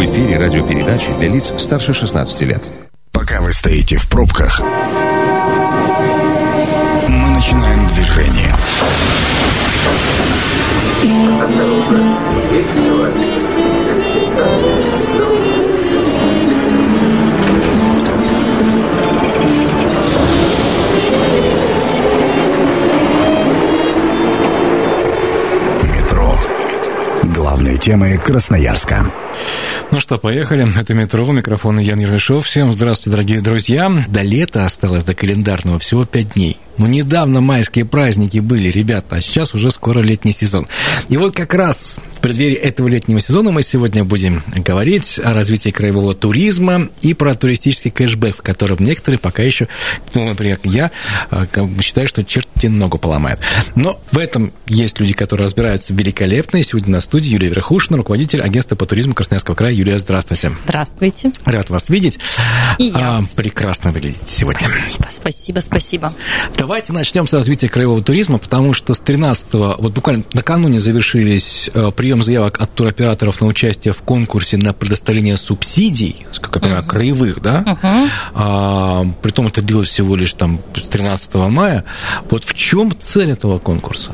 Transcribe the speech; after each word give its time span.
В 0.00 0.04
эфире 0.06 0.38
радиопередачи 0.38 1.12
для 1.18 1.28
лиц 1.28 1.52
старше 1.58 1.92
16 1.92 2.40
лет. 2.40 2.70
Пока 3.12 3.42
вы 3.42 3.52
стоите 3.52 3.98
в 3.98 4.08
пробках, 4.08 4.62
мы 7.06 7.34
начинаем 7.34 7.86
движение. 7.86 8.56
Метро. 12.50 13.10
Темы 27.80 28.18
Красноярска. 28.18 29.10
Ну 29.90 30.00
что, 30.00 30.18
поехали. 30.18 30.70
Это 30.78 30.94
«Метро», 30.94 31.26
микрофон 31.32 31.78
Ян 31.78 31.98
Ермешов. 31.98 32.46
Всем 32.46 32.72
здравствуйте, 32.72 33.10
дорогие 33.10 33.40
друзья. 33.40 33.90
До 34.06 34.20
лета 34.20 34.66
осталось, 34.66 35.02
до 35.02 35.14
календарного, 35.14 35.78
всего 35.78 36.04
пять 36.04 36.34
дней. 36.34 36.58
Ну, 36.76 36.86
недавно 36.86 37.40
майские 37.40 37.86
праздники 37.86 38.38
были, 38.38 38.68
ребята, 38.68 39.16
а 39.16 39.20
сейчас 39.20 39.54
уже 39.54 39.70
скоро 39.70 40.00
летний 40.00 40.32
сезон. 40.32 40.68
И 41.08 41.16
вот 41.16 41.34
как 41.34 41.54
раз 41.54 41.98
в 42.20 42.22
преддверии 42.22 42.56
этого 42.56 42.86
летнего 42.86 43.18
сезона 43.18 43.50
мы 43.50 43.62
сегодня 43.62 44.04
будем 44.04 44.42
говорить 44.54 45.18
о 45.24 45.32
развитии 45.32 45.70
краевого 45.70 46.14
туризма 46.14 46.90
и 47.00 47.14
про 47.14 47.34
туристический 47.34 47.90
кэшбэк, 47.90 48.36
в 48.36 48.42
котором 48.42 48.76
некоторые 48.80 49.18
пока 49.18 49.42
еще, 49.42 49.68
ну, 50.12 50.26
например, 50.28 50.60
я 50.64 50.90
а, 51.30 51.46
считаю, 51.80 52.06
что 52.06 52.22
черти 52.22 52.66
ногу 52.66 52.98
поломают. 52.98 53.40
Но 53.74 53.98
в 54.12 54.18
этом 54.18 54.52
есть 54.66 55.00
люди, 55.00 55.14
которые 55.14 55.46
разбираются 55.46 55.94
великолепно. 55.94 56.58
И 56.58 56.62
сегодня 56.62 56.90
на 56.90 57.00
студии 57.00 57.30
Юлия 57.30 57.48
Верхушина, 57.48 57.96
руководитель 57.96 58.42
агентства 58.42 58.76
по 58.76 58.84
туризму 58.84 59.14
Красноярского 59.14 59.54
края. 59.54 59.72
Юлия, 59.72 59.98
здравствуйте. 59.98 60.52
Здравствуйте. 60.64 61.32
Рад 61.46 61.70
вас 61.70 61.88
видеть. 61.88 62.18
И 62.76 62.88
я. 62.88 62.92
А, 62.96 63.24
прекрасно 63.34 63.92
выглядите 63.92 64.26
сегодня. 64.26 64.68
Спасибо, 64.90 65.08
спасибо, 65.10 65.60
спасибо. 65.60 66.14
Давайте 66.58 66.92
начнем 66.92 67.26
с 67.26 67.32
развития 67.32 67.70
краевого 67.70 68.02
туризма, 68.02 68.36
потому 68.36 68.74
что 68.74 68.92
с 68.92 69.00
13 69.00 69.54
вот 69.54 69.92
буквально 69.94 70.24
накануне 70.34 70.78
завершились 70.78 71.70
э, 71.72 71.90
прием 72.10 72.22
заявок 72.22 72.60
от 72.60 72.74
туроператоров 72.74 73.40
на 73.40 73.46
участие 73.46 73.94
в 73.94 74.02
конкурсе 74.02 74.56
на 74.56 74.72
предоставление 74.72 75.36
субсидий, 75.36 76.26
как 76.40 76.56
я 76.56 76.60
понимаю, 76.60 76.84
краевых, 76.84 77.40
да? 77.40 77.78
А, 78.34 79.06
притом 79.22 79.46
это 79.46 79.62
длилось 79.62 79.90
всего 79.90 80.16
лишь 80.16 80.32
там 80.32 80.58
с 80.74 80.88
13 80.88 81.36
мая. 81.36 81.84
Вот 82.28 82.42
в 82.42 82.52
чем 82.54 82.90
цель 82.98 83.30
этого 83.30 83.60
конкурса? 83.60 84.10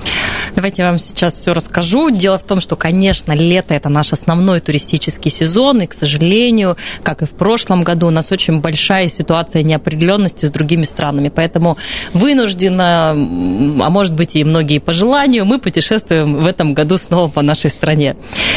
Давайте 0.55 0.83
я 0.83 0.91
вам 0.91 0.98
сейчас 0.98 1.36
все 1.36 1.55
расскажу. 1.55 2.11
Дело 2.11 2.39
в 2.39 2.42
том, 2.42 2.61
что, 2.61 2.77
конечно, 2.77 3.33
лето– 3.33 3.72
это 3.74 3.89
наш 3.89 4.12
основной 4.12 4.61
туристический 4.61 5.30
сезон, 5.30 5.80
и, 5.80 5.86
к 5.86 5.94
сожалению, 5.94 6.77
как 7.02 7.22
и 7.22 7.24
в 7.24 7.30
прошлом 7.30 7.83
году, 7.83 8.08
у 8.08 8.11
нас 8.11 8.30
очень 8.30 8.61
большая 8.61 9.08
ситуация 9.08 9.62
неопределенности 9.62 10.44
с 10.44 10.50
другими 10.50 10.84
странами, 10.84 11.30
поэтому 11.34 11.78
вынужденно, 12.12 13.12
м, 13.14 13.83
а 13.83 13.89
может 13.89 14.12
быть 14.12 14.36
и 14.36 14.44
многие 14.44 14.80
по 14.80 14.92
желанию, 14.92 15.47
мы 15.47 15.58
путешествуем 15.58 16.36
в 16.36 16.47
этом 16.47 16.74
году 16.74 16.98
снова 16.98 17.30
по 17.30 17.41
нашей 17.41 17.70
стране. 17.70 17.86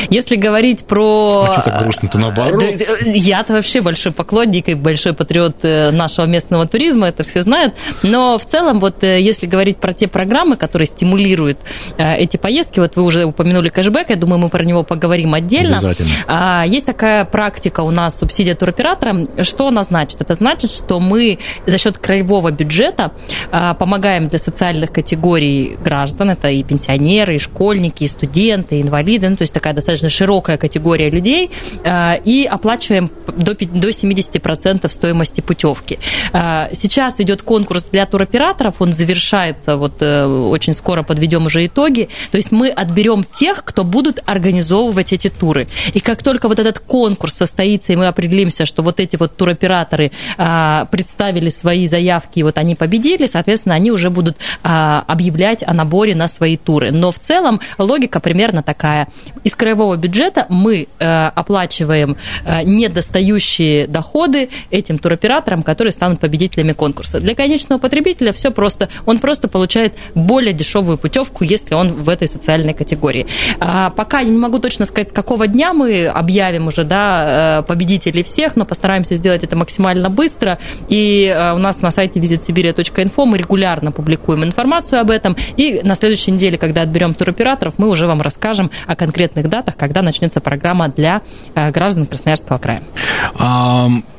Если 0.10 0.36
говорить 0.36 0.86
про... 0.86 1.46
А 1.48 1.54
что 1.54 1.62
так 1.62 1.84
грустно-то, 1.84 2.18
наоборот? 2.18 2.64
Да, 2.64 2.86
да, 2.86 3.10
Я-то 3.12 3.54
вообще 3.54 3.82
большой 3.82 4.12
поклонник 4.12 4.70
и 4.70 4.74
большой 4.74 5.14
патриот 5.14 5.58
э, 5.64 5.92
нашего 5.92 6.26
местного 6.26 6.68
туризма, 6.68 7.08
это 7.08 7.24
все 7.24 7.42
знают. 7.42 7.74
Но 8.04 8.38
в 8.38 8.46
целом, 8.46 8.80
вот 8.80 9.04
э, 9.04 9.22
если 9.22 9.46
говорить 9.46 9.78
про 9.78 9.94
те 9.94 10.08
программы, 10.08 10.56
которые 10.56 10.88
стимулируют 10.88 11.60
э, 11.98 12.16
эти 12.16 12.38
поездки, 12.38 12.80
вот 12.80 12.96
вы 12.96 13.04
уже 13.04 13.26
упомянули 13.26 13.70
кэшбэк, 13.70 14.10
я 14.10 14.16
думаю, 14.16 14.40
мы 14.40 14.50
про 14.50 14.64
него 14.64 14.84
поговорим 14.84 15.34
отдельно. 15.34 15.78
Обязательно. 15.78 16.10
А, 16.28 16.66
Есть 16.66 16.86
такая 16.86 17.26
практика 17.26 17.82
у 17.82 17.92
нас, 17.92 18.18
субсидия 18.20 18.56
туроператора. 18.56 19.28
Что 19.44 19.68
она 19.68 19.84
значит? 19.84 20.22
Это 20.22 20.34
значит, 20.34 20.72
что 20.72 21.00
мы 21.00 21.40
за 21.66 21.78
счет 21.78 21.98
краевого 21.98 22.52
бюджета 22.52 23.12
а, 23.52 23.74
помогаем 23.74 24.28
для 24.28 24.40
социальных 24.40 24.92
категорий 24.92 25.78
граждан, 25.84 26.32
это 26.32 26.48
и 26.48 26.64
пенсионеры, 26.64 27.36
и 27.36 27.40
школьники, 27.40 28.04
и 28.04 28.08
студенты, 28.08 28.78
и 28.78 28.82
инвалиды, 28.82 29.19
ну, 29.28 29.36
то 29.36 29.44
есть 29.44 29.54
такая 29.54 29.74
достаточно 29.74 30.10
широкая 30.10 30.58
категория 30.58 31.10
людей, 31.10 31.50
а, 31.84 32.16
и 32.24 32.46
оплачиваем 32.46 33.10
до 33.28 33.56
до 33.56 33.90
70% 33.90 34.90
стоимости 34.90 35.42
путевки. 35.42 36.00
А, 36.32 36.70
Сейчас 36.74 37.20
идет 37.20 37.42
конкурс 37.42 37.86
для 37.86 38.06
туроператоров, 38.06 38.76
он 38.80 38.94
завершается, 38.94 39.76
вот 39.76 40.02
э, 40.02 40.26
очень 40.26 40.74
скоро 40.74 41.04
подведем 41.04 41.46
уже 41.46 41.66
итоги, 41.66 42.10
то 42.32 42.38
есть 42.38 42.52
мы 42.52 42.70
отберем 42.70 43.24
тех, 43.24 43.64
кто 43.66 43.84
будут 43.84 44.22
организовывать 44.26 45.14
эти 45.14 45.30
туры. 45.30 45.68
И 45.94 46.00
как 46.00 46.24
только 46.24 46.48
вот 46.48 46.60
этот 46.60 46.80
конкурс 46.80 47.34
состоится, 47.36 47.94
и 47.94 47.96
мы 47.96 48.08
определимся, 48.08 48.66
что 48.66 48.82
вот 48.82 49.00
эти 49.00 49.16
вот 49.18 49.36
туроператоры 49.36 50.12
представили 50.38 51.50
свои 51.50 51.88
заявки, 51.88 52.40
и 52.40 52.44
вот 52.44 52.58
они 52.58 52.76
победили, 52.76 53.26
соответственно, 53.26 53.76
они 53.76 53.92
уже 53.92 54.10
будут 54.10 54.38
объявлять 54.64 55.64
о 55.64 55.74
наборе 55.74 56.16
на 56.16 56.28
свои 56.28 56.58
туры. 56.58 56.92
Но 56.92 57.12
в 57.12 57.20
целом 57.20 57.60
логика 57.78 58.20
примерно 58.20 58.64
такая. 58.64 59.08
Из 59.44 59.56
краевого 59.56 59.96
бюджета 59.96 60.46
мы 60.50 60.88
э, 61.00 61.06
оплачиваем 61.28 62.18
э, 62.46 62.64
недостающие 62.64 63.88
доходы 63.88 64.50
этим 64.70 64.98
туроператорам, 64.98 65.64
которые 65.64 65.92
станут 65.92 66.20
победителями 66.20 66.74
конкурса. 66.74 67.20
Для 67.20 67.36
конечного 67.36 67.80
потребителя 67.80 68.32
все 68.32 68.52
просто. 68.52 68.90
Он 69.06 69.20
просто 69.20 69.48
получает 69.48 69.94
более 70.16 70.54
дешевую 70.54 70.98
путевку, 70.98 71.44
если 71.44 71.74
он 71.74 71.94
в 71.94 72.10
этой 72.10 72.28
социальной 72.28 72.74
категории. 72.74 73.28
А, 73.60 73.90
пока 73.90 74.20
я 74.20 74.30
не 74.30 74.38
могу 74.38 74.60
точно 74.60 74.86
сказать, 74.86 75.10
с 75.10 75.14
какого 75.14 75.48
дня 75.48 75.74
мы 75.74 76.08
объявим 76.08 76.68
уже 76.68 76.84
да, 76.84 77.60
э, 77.60 77.64
победителей 77.64 78.24
всех, 78.24 78.56
но 78.56 78.66
постараемся 78.66 79.16
сделать 79.16 79.44
это 79.44 79.56
максимально 79.56 80.10
быстро. 80.10 80.60
И 80.88 81.34
у 81.56 81.58
нас 81.58 81.82
на 81.82 81.92
сайте 81.92 82.20
visitsibiria.info 82.20 83.26
мы 83.26 83.38
регулярно 83.38 83.92
публикуем 83.92 84.44
информацию 84.44 85.02
об 85.02 85.12
этом. 85.12 85.36
И 85.58 85.82
на 85.84 85.96
следующей 85.96 86.32
неделе, 86.32 86.58
когда 86.58 86.82
отберем 86.82 87.14
туроператоров, 87.14 87.76
мы 87.78 87.90
уже 87.90 88.08
вам 88.08 88.22
расскажем 88.22 88.72
о 88.88 88.96
конкретных 89.00 89.50
датах, 89.50 89.78
когда 89.78 90.02
начнется 90.02 90.42
программа 90.42 90.90
для 90.90 91.22
э, 91.56 91.72
граждан 91.72 92.06
Красноярского 92.06 92.58
края. 92.58 92.84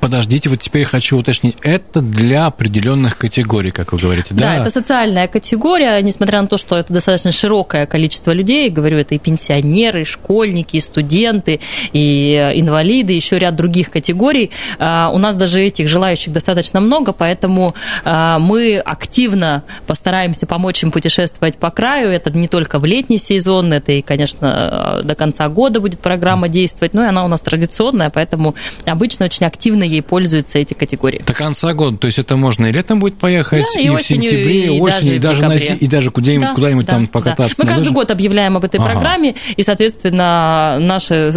Подождите, 0.00 0.48
вот 0.48 0.60
теперь 0.60 0.84
хочу 0.84 1.18
уточнить. 1.18 1.56
Это 1.62 2.00
для 2.00 2.46
определенных 2.46 3.18
категорий, 3.18 3.70
как 3.70 3.92
вы 3.92 3.98
говорите, 3.98 4.28
да? 4.30 4.56
Да, 4.56 4.56
это 4.56 4.70
социальная 4.70 5.28
категория, 5.28 6.00
несмотря 6.00 6.40
на 6.40 6.48
то, 6.48 6.56
что 6.56 6.76
это 6.76 6.92
достаточно 6.92 7.30
широкое 7.30 7.84
количество 7.84 8.32
людей, 8.32 8.70
говорю, 8.70 8.96
это 8.98 9.14
и 9.14 9.18
пенсионеры, 9.18 10.02
и 10.02 10.04
школьники, 10.04 10.76
и 10.76 10.80
студенты, 10.80 11.60
и 11.92 12.32
э, 12.32 12.58
инвалиды, 12.58 13.12
еще 13.12 13.38
ряд 13.38 13.56
других 13.56 13.90
категорий. 13.90 14.50
А, 14.78 15.10
У 15.12 15.18
нас 15.18 15.36
даже 15.36 15.60
этих 15.60 15.86
желающих 15.88 16.32
достаточно 16.32 16.80
много, 16.80 17.12
поэтому 17.12 17.74
а, 18.04 18.38
мы 18.38 18.78
активно 18.78 19.64
постараемся 19.86 20.46
помочь 20.46 20.82
им 20.82 20.90
путешествовать 20.90 21.58
по 21.58 21.70
краю. 21.70 22.08
Это 22.08 22.30
не 22.30 22.48
только 22.48 22.78
в 22.78 22.86
летний 22.86 23.18
сезон, 23.18 23.72
это 23.72 23.92
и, 23.92 24.00
конечно, 24.00 24.69
до 24.70 25.14
конца 25.14 25.48
года 25.48 25.80
будет 25.80 26.00
программа 26.00 26.48
действовать, 26.48 26.94
но 26.94 27.04
и 27.04 27.08
она 27.08 27.24
у 27.24 27.28
нас 27.28 27.42
традиционная, 27.42 28.10
поэтому 28.10 28.54
обычно 28.86 29.26
очень 29.26 29.46
активно 29.46 29.84
ей 29.84 30.02
пользуются 30.02 30.58
эти 30.58 30.74
категории. 30.74 31.22
До 31.26 31.32
конца 31.34 31.72
года, 31.74 31.96
то 31.96 32.06
есть 32.06 32.18
это 32.18 32.36
можно 32.36 32.66
и 32.66 32.72
летом 32.72 33.00
будет 33.00 33.18
поехать, 33.18 33.64
Да, 33.74 33.80
и 33.80 33.88
в 33.88 33.94
осенью, 33.94 34.30
сентябре, 34.30 34.66
и 34.74 34.76
и 34.76 34.80
осенью, 34.80 35.16
и 35.16 35.18
даже 35.18 35.42
даже, 35.42 35.64
в 35.64 35.70
на 35.70 35.74
и 35.74 35.86
даже 35.86 36.10
куда-нибудь, 36.10 36.48
Да, 36.48 36.54
куда-нибудь 36.54 36.86
да, 36.86 36.92
там 36.92 37.04
да. 37.06 37.10
покататься. 37.12 37.54
Мы 37.58 37.64
на 37.64 37.70
каждый 37.70 37.82
лыжах. 37.88 37.94
год 37.94 38.10
объявляем 38.10 38.56
об 38.56 38.64
этой 38.64 38.78
Ага. 38.80 38.90
программе, 38.90 39.34
и, 39.56 39.62
соответственно, 39.62 40.78
наши 40.80 41.32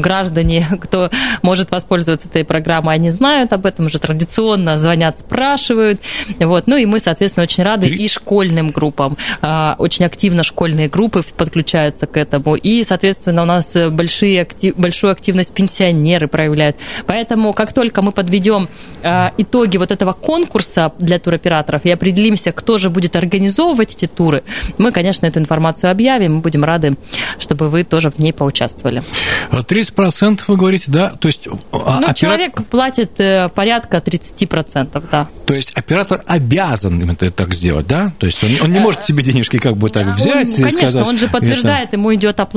граждане, 0.00 0.66
кто 0.80 1.10
может 1.42 1.70
воспользоваться 1.70 2.28
этой 2.28 2.44
программой, 2.44 2.94
они 2.94 3.10
знают 3.10 3.52
об 3.52 3.66
этом 3.66 3.86
уже 3.86 3.98
традиционно, 3.98 4.78
звонят, 4.78 5.18
спрашивают. 5.18 6.00
Вот. 6.38 6.66
Ну 6.66 6.76
и 6.76 6.86
мы, 6.86 6.98
соответственно, 7.00 7.44
очень 7.44 7.64
рады 7.64 7.88
Три- 7.88 8.04
и 8.04 8.08
школьным 8.08 8.70
группам. 8.70 9.16
А, 9.42 9.74
Очень 9.78 10.04
активно 10.04 10.42
школьные 10.42 10.88
группы 10.88 11.22
подключаются 11.36 12.06
к 12.06 12.16
этому. 12.16 12.54
И, 12.62 12.82
соответственно, 12.84 13.42
у 13.42 13.46
нас 13.46 13.74
э, 13.76 13.88
большие, 13.90 14.42
актив- 14.42 14.74
большую 14.76 15.12
активность 15.12 15.52
пенсионеры 15.54 16.28
проявляют. 16.28 16.76
Поэтому, 17.06 17.52
как 17.52 17.72
только 17.72 18.02
мы 18.02 18.12
подведем 18.12 18.68
а, 19.02 19.32
итоги 19.38 19.76
вот 19.78 19.90
этого 19.90 20.12
конкурса 20.12 20.92
для 20.98 21.18
туроператоров 21.18 21.84
и 21.84 21.90
определимся, 21.90 22.52
кто 22.52 22.78
же 22.78 22.90
будет 22.90 23.16
организовывать 23.16 23.94
эти 23.94 24.06
туры, 24.06 24.42
мы, 24.78 24.92
конечно, 24.92 25.26
эту 25.26 25.38
информацию 25.40 25.90
объявим. 25.90 26.34
Мы 26.36 26.40
будем 26.40 26.64
рады, 26.64 26.94
чтобы 27.38 27.68
вы 27.68 27.84
тоже 27.84 28.10
в 28.10 28.18
ней 28.18 28.32
поучаствовали. 28.32 29.02
30% 29.50 30.40
вы 30.48 30.56
говорите, 30.56 30.84
да? 30.88 31.10
То 31.10 31.28
есть, 31.28 31.48
а, 31.72 32.00
Ну, 32.00 32.06
опера- 32.08 32.14
человек 32.14 32.62
платит 32.68 33.18
э, 33.20 33.48
порядка 33.54 33.98
30%, 33.98 35.02
да. 35.10 35.28
то 35.46 35.54
есть 35.54 35.72
оператор 35.74 36.22
обязан 36.26 37.10
это 37.10 37.30
так 37.30 37.54
сделать, 37.54 37.86
да? 37.86 38.12
То 38.18 38.26
есть 38.26 38.42
он, 38.44 38.50
он 38.62 38.72
не 38.72 38.80
может 38.80 39.04
себе 39.04 39.22
денежки 39.22 39.58
как 39.58 39.76
бы 39.76 39.88
так 39.88 40.06
взять 40.16 40.46
Он, 40.48 40.54
и 40.54 40.56
конечно, 40.58 40.70
сказать... 40.88 41.06
он 41.08 41.18
же 41.18 41.24
это- 41.26 41.32
подтверждает, 41.32 41.92
ему 41.92 42.14
идет 42.14 42.38
оплата. 42.40 42.49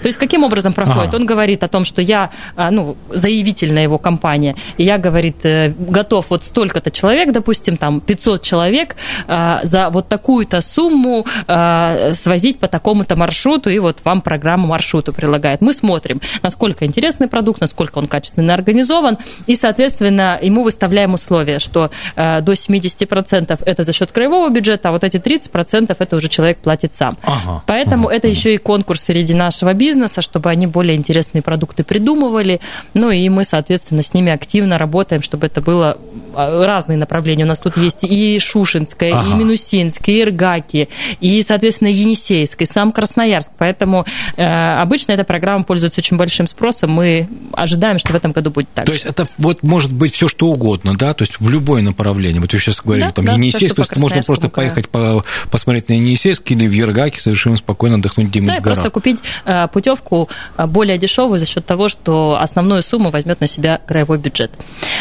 То 0.00 0.06
есть 0.06 0.18
каким 0.18 0.44
образом 0.44 0.72
проходит? 0.72 1.08
Ага. 1.08 1.16
Он 1.16 1.26
говорит 1.26 1.62
о 1.64 1.68
том, 1.68 1.84
что 1.84 2.02
я, 2.02 2.30
а, 2.56 2.70
ну, 2.70 2.96
заявительная 3.10 3.82
его 3.82 3.98
компания, 3.98 4.54
и 4.76 4.84
я, 4.84 4.98
говорит, 4.98 5.44
э, 5.44 5.72
готов 5.78 6.26
вот 6.30 6.44
столько-то 6.44 6.90
человек, 6.90 7.32
допустим, 7.32 7.76
там 7.76 8.00
500 8.00 8.42
человек 8.42 8.96
а, 9.26 9.60
за 9.64 9.90
вот 9.90 10.08
такую-то 10.08 10.60
сумму 10.60 11.26
а, 11.46 12.12
свозить 12.14 12.58
по 12.58 12.68
такому-то 12.68 13.16
маршруту, 13.16 13.70
и 13.70 13.78
вот 13.78 13.98
вам 14.04 14.20
программа 14.20 14.66
маршрута 14.66 15.12
прилагает. 15.12 15.60
Мы 15.60 15.72
смотрим, 15.72 16.20
насколько 16.42 16.84
интересный 16.84 17.28
продукт, 17.28 17.60
насколько 17.60 17.98
он 17.98 18.06
качественно 18.06 18.54
организован, 18.54 19.18
и, 19.46 19.54
соответственно, 19.54 20.38
ему 20.40 20.62
выставляем 20.62 21.14
условия, 21.14 21.58
что 21.58 21.90
до 22.16 22.52
70% 22.52 23.60
это 23.64 23.82
за 23.82 23.92
счет 23.92 24.12
краевого 24.12 24.48
бюджета, 24.50 24.88
а 24.88 24.92
вот 24.92 25.04
эти 25.04 25.16
30% 25.16 25.94
это 25.98 26.16
уже 26.16 26.28
человек 26.28 26.58
платит 26.58 26.94
сам. 26.94 27.16
Ага. 27.22 27.62
Поэтому 27.66 28.08
это 28.08 28.28
еще 28.28 28.54
и 28.54 28.58
конкурс 28.58 29.02
среди 29.02 29.27
нашего 29.34 29.72
бизнеса, 29.74 30.22
чтобы 30.22 30.50
они 30.50 30.66
более 30.66 30.96
интересные 30.96 31.42
продукты 31.42 31.84
придумывали. 31.84 32.60
Ну 32.94 33.10
и 33.10 33.28
мы, 33.28 33.44
соответственно, 33.44 34.02
с 34.02 34.14
ними 34.14 34.32
активно 34.32 34.78
работаем, 34.78 35.22
чтобы 35.22 35.46
это 35.46 35.60
было 35.60 35.98
а, 36.34 36.64
разные 36.66 36.98
направления. 36.98 37.44
У 37.44 37.48
нас 37.48 37.58
тут 37.58 37.76
есть 37.76 38.04
и 38.04 38.38
Шушинская, 38.38 39.14
Ага. 39.14 39.30
и 39.30 39.34
Минусинская, 39.34 40.14
и 40.14 40.22
Иргаки, 40.22 40.88
и, 41.20 41.42
соответственно, 41.42 41.88
Енисейск, 41.88 42.62
и 42.62 42.64
сам 42.66 42.92
Красноярск. 42.92 43.50
Поэтому 43.58 44.04
э, 44.36 44.80
обычно 44.80 45.12
эта 45.12 45.24
программа 45.24 45.64
пользуется 45.64 46.00
очень 46.00 46.16
большим 46.16 46.48
спросом. 46.48 46.90
Мы 46.92 47.28
ожидаем, 47.52 47.98
что 47.98 48.12
в 48.12 48.16
этом 48.16 48.32
году 48.32 48.50
будет 48.50 48.68
так. 48.74 48.86
То 48.86 48.92
есть 48.92 49.06
это 49.06 49.26
вот 49.38 49.62
может 49.62 49.92
быть 49.92 50.14
все 50.14 50.28
что 50.28 50.46
угодно, 50.48 50.96
да, 50.96 51.14
то 51.14 51.22
есть 51.22 51.40
в 51.40 51.48
любое 51.50 51.82
направление. 51.82 52.40
Вот 52.40 52.52
вы 52.52 52.58
сейчас 52.58 52.80
говорили, 52.80 53.06
Да, 53.06 53.12
там 53.12 53.24
да, 53.24 53.32
Енисейск, 53.32 53.74
то 53.76 53.82
есть 53.82 53.96
можно 53.96 54.22
просто 54.22 54.48
поехать 54.48 54.88
по, 54.88 55.24
посмотреть 55.50 55.88
на 55.88 55.94
Енисейск 55.94 56.50
или 56.50 56.66
в 56.66 56.72
Ергаке 56.72 57.20
совершенно 57.20 57.56
спокойно 57.56 57.96
отдохнуть 57.96 58.28
где-нибудь 58.28 58.54
Да, 58.54 58.60
в 58.60 58.62
горах. 58.62 58.76
просто 58.76 58.90
купить 58.90 59.17
э, 59.44 59.68
путевку 59.68 60.28
э, 60.56 60.66
более 60.66 60.98
дешевую 60.98 61.38
за 61.38 61.46
счет 61.46 61.64
того, 61.66 61.88
что 61.88 62.38
основную 62.40 62.82
сумму 62.82 63.10
возьмет 63.10 63.40
на 63.40 63.46
себя 63.46 63.80
краевой 63.86 64.18
бюджет. 64.18 64.50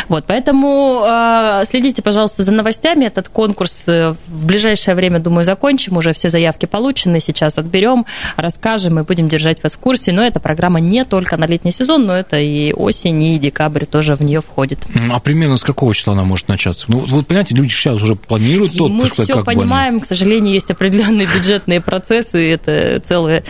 Вот, 0.10 0.26
поэтому 0.28 1.04
э, 1.06 1.64
следите, 1.66 2.02
пожалуйста, 2.02 2.44
за 2.44 2.52
новостями. 2.52 3.06
Этот 3.06 3.30
конкурс 3.30 3.86
в 3.88 4.18
ближайшее 4.28 4.96
время, 4.96 5.20
думаю, 5.20 5.44
закончим. 5.44 5.98
Уже 5.98 6.14
все 6.14 6.30
заявки 6.30 6.66
получены. 6.66 7.20
Сейчас 7.20 7.58
отберем, 7.58 8.06
расскажем 8.36 9.00
и 9.00 9.04
будем 9.04 9.28
держать 9.30 9.62
вас 9.64 9.74
в 9.74 9.80
курсе. 9.80 10.12
Но 10.12 10.24
эта 10.24 10.40
программа 10.40 10.80
не 10.80 11.04
только 11.06 11.38
на 11.38 11.46
летний 11.46 11.72
сезон, 11.72 12.06
но 12.06 12.16
это 12.16 12.38
и 12.38 12.74
осень, 12.74 13.22
и 13.24 13.40
декабрь 13.40 13.86
тоже 13.86 14.16
в 14.16 14.22
нее 14.22 14.42
входит. 14.42 14.80
А 15.12 15.20
примерно 15.20 15.58
с 15.58 15.64
какого 15.64 15.94
числа 15.94 16.14
она 16.14 16.24
может 16.24 16.48
начаться? 16.48 16.86
Ну, 16.90 17.00
вот, 17.08 17.28
понимаете, 17.28 17.56
люди 17.56 17.70
сейчас 17.70 18.02
уже 18.02 18.16
планируют 18.16 18.74
И 18.76 18.82
мы 18.82 19.10
все 19.10 19.26
как 19.26 19.46
бы 19.46 19.52
они- 19.52 19.62
понимаем, 19.62 20.00
к 20.00 20.06
сожалению, 20.06 20.54
есть 20.54 20.70
определенные 20.70 21.28
бюджетные 21.28 21.82
процессы, 21.82 22.52
это 22.54 23.02
целые 23.04 23.44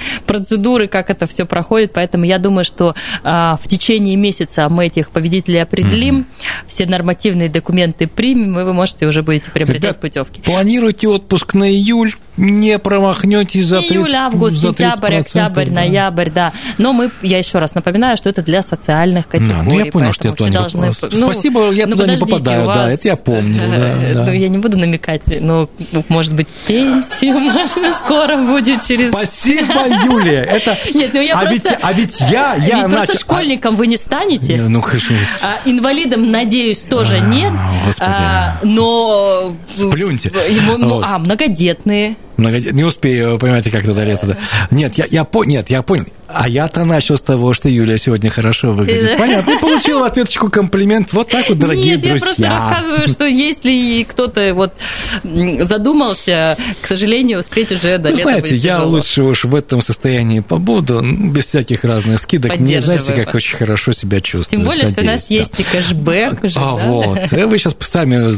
процедуры, 0.57 0.87
как 0.87 1.09
это 1.09 1.27
все 1.27 1.45
проходит, 1.45 1.93
поэтому 1.93 2.25
я 2.25 2.39
думаю, 2.39 2.65
что 2.65 2.95
а, 3.23 3.59
в 3.61 3.67
течение 3.67 4.15
месяца 4.15 4.67
мы 4.69 4.87
этих 4.87 5.11
победителей 5.11 5.59
определим, 5.59 6.25
все 6.67 6.85
нормативные 6.85 7.49
документы 7.49 8.07
примем, 8.07 8.59
и 8.59 8.63
вы 8.63 8.73
можете 8.73 9.05
уже 9.05 9.21
будете 9.21 9.51
приобретать 9.51 9.83
Ребят, 9.83 10.01
путевки. 10.01 10.41
Планируйте 10.41 11.07
отпуск 11.07 11.53
на 11.53 11.69
июль, 11.69 12.13
не 12.37 12.77
промахнетесь 12.79 13.65
за 13.65 13.79
30 13.79 13.91
Июль, 13.91 14.15
август, 14.15 14.55
за 14.57 14.69
сентябрь, 14.69 15.15
30%, 15.15 15.19
октябрь, 15.19 15.65
да. 15.65 15.71
ноябрь, 15.73 16.29
да. 16.29 16.53
Но 16.77 16.93
мы, 16.93 17.09
я 17.21 17.37
еще 17.39 17.57
раз 17.57 17.75
напоминаю, 17.75 18.15
что 18.17 18.29
это 18.29 18.41
для 18.41 18.61
социальных 18.61 19.27
категорий. 19.27 19.55
Да, 19.57 19.63
ну 19.63 19.79
я 19.79 19.91
понял, 19.91 20.13
что 20.13 20.27
я 20.27 20.33
туда 20.33 20.49
не 20.49 20.57
должны- 20.57 20.93
попал. 20.93 21.11
Спасибо, 21.11 21.71
я 21.71 21.87
ну, 21.87 21.95
туда 21.95 22.13
не 22.13 22.17
попадаю, 22.17 22.63
у 22.63 22.67
да, 22.67 22.73
вас, 22.73 22.93
это 22.93 23.07
я 23.07 23.15
помнил, 23.15 23.59
да, 23.59 23.95
да. 24.13 24.25
Ну, 24.25 24.31
я 24.31 24.49
не 24.49 24.57
буду 24.57 24.77
намекать, 24.77 25.41
но, 25.41 25.69
ну, 25.91 26.05
может 26.09 26.33
быть, 26.35 26.47
пенсию 26.67 27.39
можно 27.39 27.93
скоро 28.03 28.37
будет 28.37 28.85
через... 28.85 29.11
Спасибо, 29.11 29.73
Юлия. 30.05 30.43
Это... 30.43 30.77
Нет, 30.93 31.11
ну 31.13 31.21
я 31.21 31.33
а, 31.33 31.41
просто- 31.45 31.69
ведь, 31.69 31.79
а 31.81 31.93
ведь 31.93 32.21
я, 32.29 32.55
Ведь 32.57 32.67
я 32.67 32.81
просто 32.87 33.13
начал- 33.13 33.19
школьником 33.19 33.75
вы 33.75 33.87
не 33.87 33.97
станете. 33.97 34.61
А, 34.63 34.69
ну, 34.69 34.81
хорошо. 34.81 35.13
А 35.41 35.67
инвалидом, 35.67 36.31
надеюсь, 36.31 36.79
тоже 36.79 37.19
нет. 37.19 37.51
господи. 37.85 38.09
А, 38.09 38.59
но... 38.63 39.55
Сплюньте. 39.75 40.31
Ему- 40.49 40.77
ну, 40.77 40.87
Вот. 40.95 41.05
А, 41.07 41.17
многодетные. 41.17 42.15
Многодет- 42.37 42.71
Не 42.73 42.83
успею, 42.83 43.37
понимаете, 43.39 43.71
как 43.71 43.85
до 43.85 44.03
лета. 44.03 44.27
Да. 44.27 44.37
Нет, 44.71 44.95
я, 44.95 45.05
я, 45.09 45.23
по... 45.23 45.43
Нет, 45.43 45.69
я 45.69 45.81
понял. 45.81 46.05
А 46.29 46.49
я-то 46.49 46.83
начал 46.83 47.17
с 47.17 47.21
того, 47.21 47.53
что 47.53 47.69
Юлия 47.69 47.97
сегодня 47.97 48.29
хорошо 48.29 48.71
выглядит. 48.71 49.17
Понятно. 49.17 49.51
И 49.51 49.57
получил 49.59 49.99
в 49.99 50.03
ответочку 50.03 50.49
комплимент. 50.49 51.13
Вот 51.13 51.29
так 51.29 51.47
вот, 51.47 51.57
дорогие 51.57 51.95
Нет, 51.95 52.01
друзья. 52.01 52.27
я 52.27 52.35
просто 52.35 52.49
рассказываю, 52.49 53.07
что 53.07 53.25
если 53.25 54.03
кто-то 54.09 54.53
вот 54.53 54.73
задумался, 55.63 56.57
к 56.81 56.87
сожалению, 56.87 57.39
успеть 57.39 57.71
уже 57.71 57.97
до 57.97 58.09
лета 58.09 58.23
знаете, 58.23 58.55
я 58.55 58.83
лучше 58.83 59.23
уж 59.23 59.45
в 59.45 59.55
этом 59.55 59.81
состоянии 59.81 60.39
побуду, 60.41 61.01
ну, 61.01 61.31
без 61.31 61.45
всяких 61.45 61.83
разных 61.83 62.19
скидок. 62.19 62.57
Мне 62.59 62.81
знаете, 62.81 63.13
как 63.13 63.27
вас. 63.27 63.35
очень 63.35 63.57
хорошо 63.57 63.91
себя 63.91 64.21
чувствую. 64.21 64.59
Тем 64.59 64.67
более, 64.67 64.87
что 64.87 65.01
у 65.01 65.05
нас 65.05 65.21
надеюсь, 65.29 65.49
да. 65.49 65.57
есть 65.57 65.59
и 65.59 65.63
кэшбэк 65.63 66.43
уже, 66.43 66.59
А 66.59 66.61
да? 66.61 66.71
вот, 66.75 67.19
Э, 67.31 67.45
вы 67.45 67.57
сейчас 67.57 67.75
сами, 67.79 68.31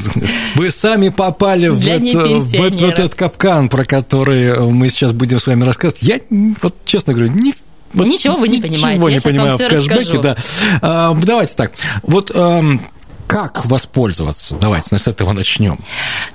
вы 0.57 0.71
сами 0.71 1.09
попали 1.09 1.67
в, 1.67 1.85
это- 1.87 1.99
в 2.39 2.53
этот, 2.61 2.81
в 2.81 2.83
этот 2.83 3.15
капкан, 3.15 3.69
про 3.69 3.85
который 3.85 4.59
мы 4.71 4.89
сейчас 4.89 5.13
будем 5.13 5.39
с 5.39 5.47
вами 5.47 5.63
рассказывать. 5.63 6.01
Я, 6.03 6.19
вот 6.61 6.75
честно 6.85 7.13
говорю, 7.13 7.31
не 7.31 7.53
вот 7.93 8.07
Ничего 8.07 8.37
вы 8.37 8.47
не 8.47 8.61
понимаете. 8.61 8.99
Ничего 8.99 9.09
Я 9.09 9.15
не 9.15 9.19
вам 9.19 9.31
понимаю 9.31 9.55
в 9.55 9.59
кэшбэке, 9.59 9.99
расскажу. 10.01 10.21
да. 10.21 10.37
А, 10.81 11.13
давайте 11.15 11.55
так. 11.55 11.71
Вот 12.03 12.31
ам, 12.33 12.81
как 13.29 13.63
воспользоваться? 13.67 14.55
Давайте 14.55 14.97
с 14.97 15.07
этого 15.07 15.33
начнем. 15.33 15.77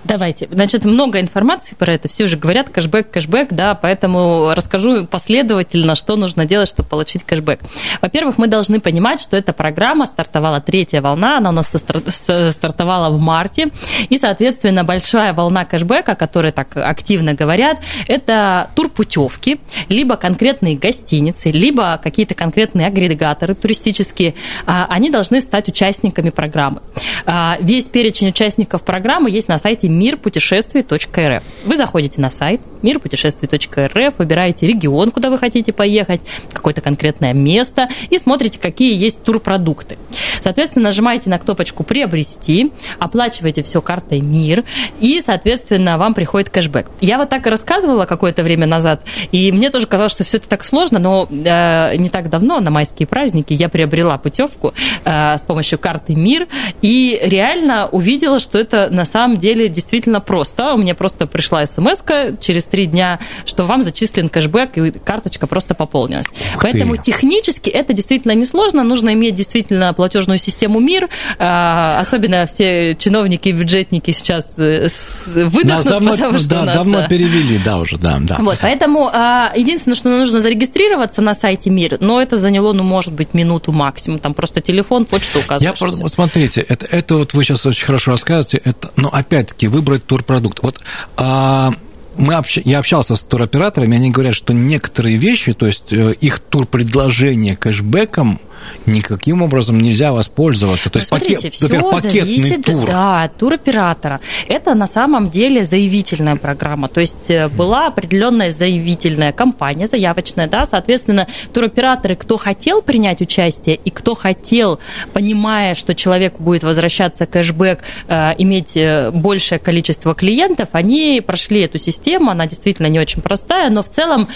Давайте. 0.05 0.49
Значит, 0.53 0.85
много 0.85 1.21
информации 1.21 1.75
про 1.75 1.93
это. 1.93 2.07
Все 2.07 2.23
уже 2.23 2.37
говорят 2.37 2.71
кэшбэк, 2.71 3.11
кэшбэк, 3.11 3.49
да, 3.51 3.75
поэтому 3.75 4.53
расскажу 4.55 5.05
последовательно, 5.05 5.97
что 5.97 6.15
нужно 6.15 6.45
делать, 6.45 6.69
чтобы 6.69 6.89
получить 6.89 7.25
кэшбэк. 7.25 7.59
Во-первых, 8.01 8.39
мы 8.39 8.47
должны 8.47 8.79
понимать, 8.79 9.21
что 9.21 9.37
эта 9.37 9.53
программа 9.53 10.07
стартовала 10.07 10.61
третья 10.61 11.03
волна, 11.03 11.39
она 11.39 11.51
у 11.51 11.53
нас 11.53 11.67
стартовала 11.67 13.11
в 13.11 13.19
марте, 13.19 13.73
и, 14.09 14.17
соответственно, 14.17 14.85
большая 14.85 15.33
волна 15.35 15.65
кэшбэка, 15.65 16.13
о 16.13 16.15
которой 16.15 16.53
так 16.53 16.77
активно 16.77 17.35
говорят, 17.35 17.81
это 18.07 18.71
турпутевки, 18.77 19.59
либо 19.89 20.15
конкретные 20.15 20.77
гостиницы, 20.77 21.51
либо 21.51 21.99
какие-то 22.01 22.35
конкретные 22.35 22.87
агрегаторы 22.87 23.57
туристические, 23.57 24.37
А, 24.65 24.87
они 24.89 25.11
должны 25.11 25.41
стать 25.41 25.69
участниками 25.69 26.31
программы. 26.31 26.83
А, 27.27 27.57
Весь 27.61 27.89
перечень 27.89 28.29
участников 28.29 28.83
программы 28.83 29.31
есть 29.31 29.49
на 29.49 29.59
сайте 29.59 29.89
мирпутешествий.рф. 29.89 31.43
Вы 31.65 31.77
заходите 31.77 32.21
на 32.21 32.31
сайт 32.31 32.61
мирпутешествий.рф, 32.83 34.15
выбираете 34.19 34.67
регион, 34.67 35.11
куда 35.11 35.31
вы 35.31 35.39
хотите 35.39 35.73
поехать, 35.73 36.21
какое-то 36.53 36.81
конкретное 36.81 37.33
место 37.33 37.89
и 38.11 38.19
смотрите, 38.19 38.59
какие 38.59 38.95
есть 38.95 39.23
турпродукты. 39.23 39.99
Соответственно, 40.43 40.85
нажимаете 40.85 41.31
на 41.31 41.39
кнопочку 41.39 41.83
«Приобрести», 41.83 42.73
оплачиваете 42.99 43.63
все 43.63 43.81
картой 43.81 44.21
«Мир», 44.21 44.65
и, 45.01 45.21
соответственно, 45.25 45.97
вам 45.97 46.13
приходит 46.15 46.51
кэшбэк. 46.51 46.87
Я 47.01 47.17
вот 47.17 47.31
так 47.31 47.47
и 47.47 47.51
рассказывала 47.51 48.05
какое-то 48.05 48.43
время 48.43 48.67
назад, 48.67 49.03
и 49.33 49.51
мне 49.51 49.71
тоже 49.71 49.87
казалось, 49.87 50.13
что 50.13 50.25
все 50.25 50.37
это 50.37 50.49
так 50.49 50.63
сложно, 50.65 50.99
но 50.99 51.27
э, 51.31 51.97
не 51.97 52.11
так 52.11 52.29
давно, 52.29 52.61
на 52.61 52.71
майские 52.71 53.07
праздники, 53.07 53.55
я 53.55 53.71
приобрела 53.71 54.19
путевку 54.19 54.75
э, 55.05 55.39
с 55.39 55.43
помощью 55.43 55.79
карты 55.79 56.15
«Мир», 56.15 56.47
и 56.83 57.19
реально 57.23 57.89
увидела, 57.89 58.39
что 58.39 58.59
это 58.59 58.89
на 58.91 59.05
самом 59.05 59.37
деле 59.37 59.69
действительно 59.69 60.21
просто. 60.21 60.75
У 60.75 60.79
меня 60.79 60.95
просто 60.95 61.27
пришла 61.27 61.67
смс 61.67 62.03
через 62.41 62.67
три 62.67 62.87
дня, 62.87 63.19
что 63.47 63.65
вам 63.65 63.83
зачислен 63.83 64.29
кэшбэк, 64.29 64.79
и 64.79 64.91
карточка 64.91 65.47
просто 65.47 65.75
пополнилась. 65.75 66.27
Ух 66.55 66.63
ты. 66.63 66.73
Поэтому 66.73 66.97
технически 66.97 67.71
это 67.71 67.93
действительно 67.93 68.33
несложно. 68.33 68.83
Нужно 68.83 69.15
иметь 69.15 69.35
действительно 69.35 69.93
платежную 69.95 70.39
систему 70.39 70.81
МИР. 70.81 71.09
А, 71.39 72.01
Особенно 72.01 72.47
все 72.47 72.95
чиновники 72.97 73.49
и 73.49 73.53
бюджетники 73.53 74.11
сейчас 74.11 74.59
э, 74.59 74.89
выдохнут, 75.35 75.65
Нас 75.65 75.85
давно, 75.85 76.13
потому 76.13 76.39
что 76.39 76.49
да, 76.49 76.63
нас, 76.65 76.75
давно 76.75 77.01
да. 77.01 77.09
перевели, 77.09 77.59
да, 77.65 77.79
уже, 77.79 77.97
да, 77.97 78.19
да. 78.21 78.37
Вот, 78.41 78.59
поэтому 78.61 79.11
а, 79.13 79.53
единственное, 79.55 79.97
что 79.97 80.09
нужно 80.09 80.41
зарегистрироваться 80.41 81.23
на 81.23 81.35
сайте 81.35 81.71
МИР, 81.71 81.99
но 82.01 82.21
это 82.21 82.37
заняло, 82.37 82.73
ну, 82.73 82.83
может 82.83 83.13
быть, 83.13 83.35
минуту 83.35 83.73
максимум. 83.73 84.19
Там 84.19 84.35
просто 84.35 84.61
телефон, 84.61 85.05
почту 85.07 85.39
Я 85.61 85.73
указываешь. 85.73 86.03
вот 86.03 86.13
смотрите, 86.13 86.64
это, 86.69 86.87
это 86.87 87.17
вот 87.17 87.35
вы 87.35 87.45
сейчас 87.45 87.67
очень 87.67 87.87
хорошо 87.87 88.13
рассказываете, 88.13 88.61
это, 88.65 88.91
но 88.97 89.09
опять-таки 89.09 89.69
выбрать 89.69 90.05
турпродукт. 90.05 90.61
Вот 90.63 90.81
а, 91.17 91.73
мы 92.17 92.35
общ- 92.35 92.63
я 92.65 92.79
общался 92.79 93.17
с 93.17 93.23
туроператорами, 93.23 93.97
они 93.97 94.11
говорят, 94.11 94.35
что 94.35 94.53
некоторые 94.53 95.17
вещи, 95.17 95.53
то 95.53 95.67
есть 95.67 95.93
э, 95.93 96.13
их 96.21 96.39
турпредложение 96.41 97.57
кэшбэком, 97.57 98.41
никаким 98.87 99.43
образом 99.43 99.79
нельзя 99.79 100.13
воспользоваться. 100.13 100.91
То 100.91 100.99
есть 100.99 101.09
смотрите, 101.09 101.49
пакет, 101.49 101.61
например, 101.61 101.91
пакетный 101.91 102.39
зависит, 102.39 102.67
тур. 102.67 102.87
Да, 102.87 103.23
от 103.23 103.37
туроператора. 103.37 104.21
Это 104.49 104.75
на 104.75 104.87
самом 104.87 105.31
деле 105.31 105.65
заявительная 105.65 106.37
программа. 106.37 106.89
То 106.89 107.01
есть 107.01 107.29
э, 107.31 107.49
была 107.49 107.87
определенная 107.87 108.53
заявительная 108.53 109.33
кампания, 109.33 109.87
заявочная, 109.87 110.49
да, 110.49 110.65
соответственно, 110.65 111.27
туроператоры, 111.53 112.17
кто 112.17 112.37
хотел 112.37 112.83
принять 112.83 113.21
участие 113.21 113.77
и 113.77 113.91
кто 113.91 114.15
хотел, 114.15 114.79
понимая, 115.13 115.75
что 115.75 115.95
человеку 115.95 116.43
будет 116.43 116.63
возвращаться 116.63 117.27
кэшбэк, 117.27 117.81
э, 118.09 118.31
иметь 118.39 118.77
э, 118.77 119.11
большее 119.11 119.59
количество 119.59 120.15
клиентов, 120.15 120.69
они 120.73 121.23
прошли 121.25 121.61
эту 121.63 121.79
систему, 121.79 122.31
она 122.31 122.47
действительно 122.47 122.87
не 122.87 122.99
очень 122.99 123.23
простая, 123.23 123.71
но 123.71 123.83
в 123.83 123.89
целом 123.89 124.29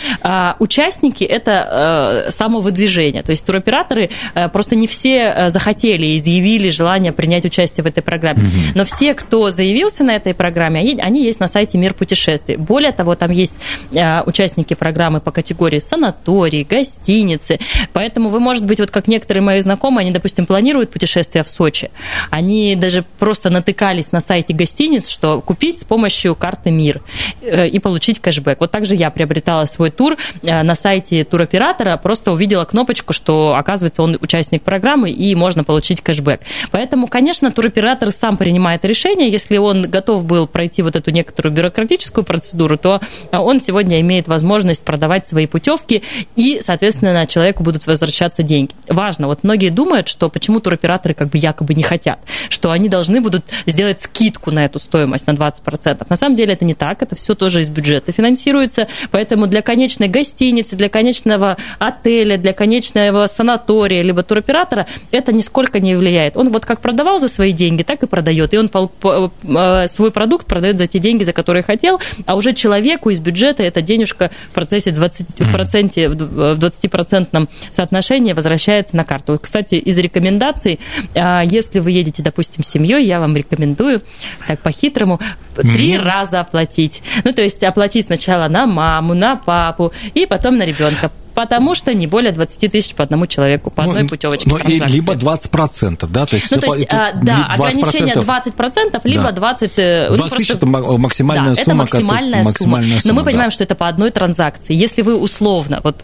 участники 0.58 1.24
это 1.24 2.28
самовыдвижение. 2.30 3.22
То 3.22 3.30
есть 3.30 3.44
туроператоры 3.44 4.10
просто 4.52 4.76
не 4.76 4.86
все 4.86 5.32
э, 5.34 5.50
захотели 5.50 6.06
и 6.06 6.18
изъявили 6.18 6.68
желание 6.68 7.12
принять 7.12 7.44
участие 7.44 7.84
в 7.84 7.86
этой 7.86 8.02
программе. 8.02 8.50
Но 8.74 8.84
все, 8.84 9.14
кто 9.14 9.50
заявился 9.50 10.04
на 10.04 10.16
этой 10.16 10.34
программе, 10.34 10.80
они, 10.80 11.00
они 11.00 11.24
есть 11.24 11.40
на 11.40 11.48
сайте 11.48 11.78
Мир 11.78 11.94
путешествий. 11.94 12.56
Более 12.56 12.92
того, 12.92 13.14
там 13.14 13.30
есть 13.30 13.54
э, 13.92 14.22
участники 14.22 14.74
программы 14.74 15.20
по 15.20 15.30
категории 15.30 15.80
санатории, 15.80 16.66
гостиницы. 16.68 17.58
Поэтому 17.92 18.28
вы, 18.28 18.40
может 18.40 18.64
быть, 18.64 18.80
вот 18.80 18.90
как 18.90 19.08
некоторые 19.08 19.42
мои 19.42 19.60
знакомые, 19.60 20.04
они, 20.04 20.12
допустим, 20.12 20.46
планируют 20.46 20.90
путешествие 20.90 21.44
в 21.44 21.48
Сочи. 21.48 21.90
Они 22.30 22.76
даже 22.76 23.04
просто 23.18 23.50
натыкались 23.50 24.12
на 24.12 24.20
сайте 24.20 24.54
гостиниц, 24.54 25.08
что 25.08 25.40
купить 25.40 25.80
с 25.80 25.84
помощью 25.84 26.34
карты 26.34 26.70
Мир 26.70 27.00
э, 27.40 27.68
и 27.68 27.78
получить 27.78 28.20
кэшбэк. 28.20 28.60
Вот 28.60 28.70
также 28.70 28.94
я 28.94 29.10
приобретала 29.10 29.64
свой 29.64 29.90
тур 29.90 30.16
э, 30.42 30.62
на 30.62 30.74
сайте 30.74 31.24
туроператора, 31.24 31.96
просто 31.96 32.32
увидела 32.32 32.64
кнопочку, 32.64 33.12
что, 33.12 33.54
оказывается, 33.56 34.02
он 34.02 34.07
участник 34.20 34.62
программы, 34.62 35.10
и 35.10 35.34
можно 35.34 35.64
получить 35.64 36.00
кэшбэк. 36.00 36.40
Поэтому, 36.70 37.06
конечно, 37.06 37.50
туроператор 37.50 38.12
сам 38.12 38.36
принимает 38.36 38.84
решение. 38.84 39.28
Если 39.28 39.56
он 39.56 39.82
готов 39.82 40.24
был 40.24 40.46
пройти 40.46 40.82
вот 40.82 40.96
эту 40.96 41.10
некоторую 41.10 41.52
бюрократическую 41.52 42.24
процедуру, 42.24 42.78
то 42.78 43.00
э, 43.30 43.38
он 43.38 43.60
сегодня 43.60 44.00
имеет 44.00 44.28
возможность 44.28 44.84
продавать 44.84 45.26
свои 45.26 45.46
путевки, 45.46 46.02
и, 46.36 46.60
соответственно, 46.62 47.26
человеку 47.26 47.62
будут 47.62 47.86
возвращаться 47.86 48.42
деньги. 48.42 48.72
Важно, 48.88 49.26
вот 49.26 49.44
многие 49.44 49.70
думают, 49.70 50.08
что 50.08 50.28
почему 50.28 50.60
туроператоры 50.60 51.14
как 51.14 51.28
бы 51.28 51.38
якобы 51.38 51.74
не 51.74 51.82
хотят, 51.82 52.18
что 52.48 52.70
они 52.70 52.88
должны 52.88 53.20
будут 53.20 53.44
сделать 53.66 54.00
скидку 54.00 54.50
на 54.50 54.64
эту 54.64 54.78
стоимость 54.78 55.26
на 55.26 55.32
20%. 55.32 56.06
На 56.08 56.16
самом 56.16 56.36
деле 56.36 56.54
это 56.54 56.64
не 56.64 56.74
так, 56.74 57.02
это 57.02 57.16
все 57.16 57.34
тоже 57.34 57.60
из 57.60 57.68
бюджета 57.68 58.12
финансируется, 58.12 58.88
поэтому 59.10 59.46
для 59.46 59.62
конечной 59.62 60.08
гостиницы, 60.08 60.76
для 60.76 60.88
конечного 60.88 61.56
отеля, 61.78 62.36
для 62.36 62.52
конечного 62.52 63.26
санатория, 63.26 63.97
либо 64.02 64.22
туроператора 64.22 64.86
это 65.10 65.32
нисколько 65.32 65.80
не 65.80 65.94
влияет. 65.94 66.36
Он 66.36 66.50
вот 66.50 66.64
как 66.64 66.80
продавал 66.80 67.18
за 67.18 67.28
свои 67.28 67.52
деньги, 67.52 67.82
так 67.82 68.02
и 68.02 68.06
продает, 68.06 68.54
и 68.54 68.58
он 68.58 68.70
э, 68.70 69.88
свой 69.88 70.10
продукт 70.10 70.46
продает 70.46 70.78
за 70.78 70.86
те 70.86 70.98
деньги, 70.98 71.24
за 71.24 71.32
которые 71.32 71.62
хотел, 71.62 72.00
а 72.26 72.34
уже 72.34 72.52
человеку 72.52 73.10
из 73.10 73.20
бюджета 73.20 73.62
эта 73.62 73.82
денежка 73.82 74.30
в 74.50 74.54
процессе 74.54 74.90
20, 74.90 75.40
в 75.40 75.52
проценте, 75.52 76.08
в 76.08 76.58
20% 76.58 77.48
соотношении 77.72 78.32
возвращается 78.32 78.96
на 78.96 79.04
карту. 79.04 79.38
Кстати, 79.40 79.76
из 79.76 79.98
рекомендаций, 79.98 80.80
а, 81.14 81.42
если 81.42 81.78
вы 81.80 81.90
едете, 81.90 82.22
допустим, 82.22 82.64
с 82.64 82.68
семьей, 82.68 83.04
я 83.04 83.20
вам 83.20 83.36
рекомендую 83.36 84.02
так 84.46 84.60
по-хитрому 84.60 85.20
три 85.54 85.92
Нет. 85.92 86.02
раза 86.02 86.40
оплатить. 86.40 87.02
Ну, 87.24 87.32
то 87.32 87.42
есть 87.42 87.62
оплатить 87.62 88.06
сначала 88.06 88.48
на 88.48 88.66
маму, 88.66 89.14
на 89.14 89.36
папу 89.36 89.92
и 90.14 90.26
потом 90.26 90.56
на 90.56 90.64
ребенка. 90.64 91.10
Потому 91.42 91.74
что 91.76 91.94
не 91.94 92.06
более 92.08 92.32
20 92.32 92.72
тысяч 92.72 92.94
по 92.96 93.04
одному 93.04 93.26
человеку, 93.28 93.70
по 93.70 93.84
одной 93.84 94.02
Ну, 94.02 94.08
путевочке. 94.08 94.48
ну, 94.50 94.56
и 94.58 94.78
либо 94.80 95.14
20%, 95.14 96.08
да? 96.10 96.26
То 96.26 96.34
есть, 96.34 96.50
Ну, 96.50 96.56
то 96.58 96.74
есть, 96.74 96.86
это 96.88 97.06
а, 97.08 97.12
да, 97.22 97.54
20%. 97.56 97.62
ограничение 97.68 98.14
20%, 98.16 99.00
либо 99.04 99.22
Да. 99.24 99.32
20... 99.32 99.78
э, 99.78 100.06
ну, 100.10 100.16
20 100.16 100.38
тысяч 100.38 100.50
это 100.50 100.66
ма- 100.66 100.98
максимальная 100.98 101.54
да, 101.54 101.62
сумма. 101.62 101.84
это 101.84 101.94
максимальная, 101.94 102.20
которая- 102.30 102.44
максимальная 102.44 102.88
сумма. 102.88 103.00
сумма, 103.00 103.12
Но 103.14 103.14
мы 103.14 103.22
да. 103.24 103.30
понимаем, 103.30 103.50
что 103.52 103.62
это 103.64 103.74
по 103.76 103.86
одной 103.86 104.10
транзакции. 104.10 104.74
Если 104.74 105.02
вы 105.02 105.16
условно, 105.16 105.80
вот 105.84 105.96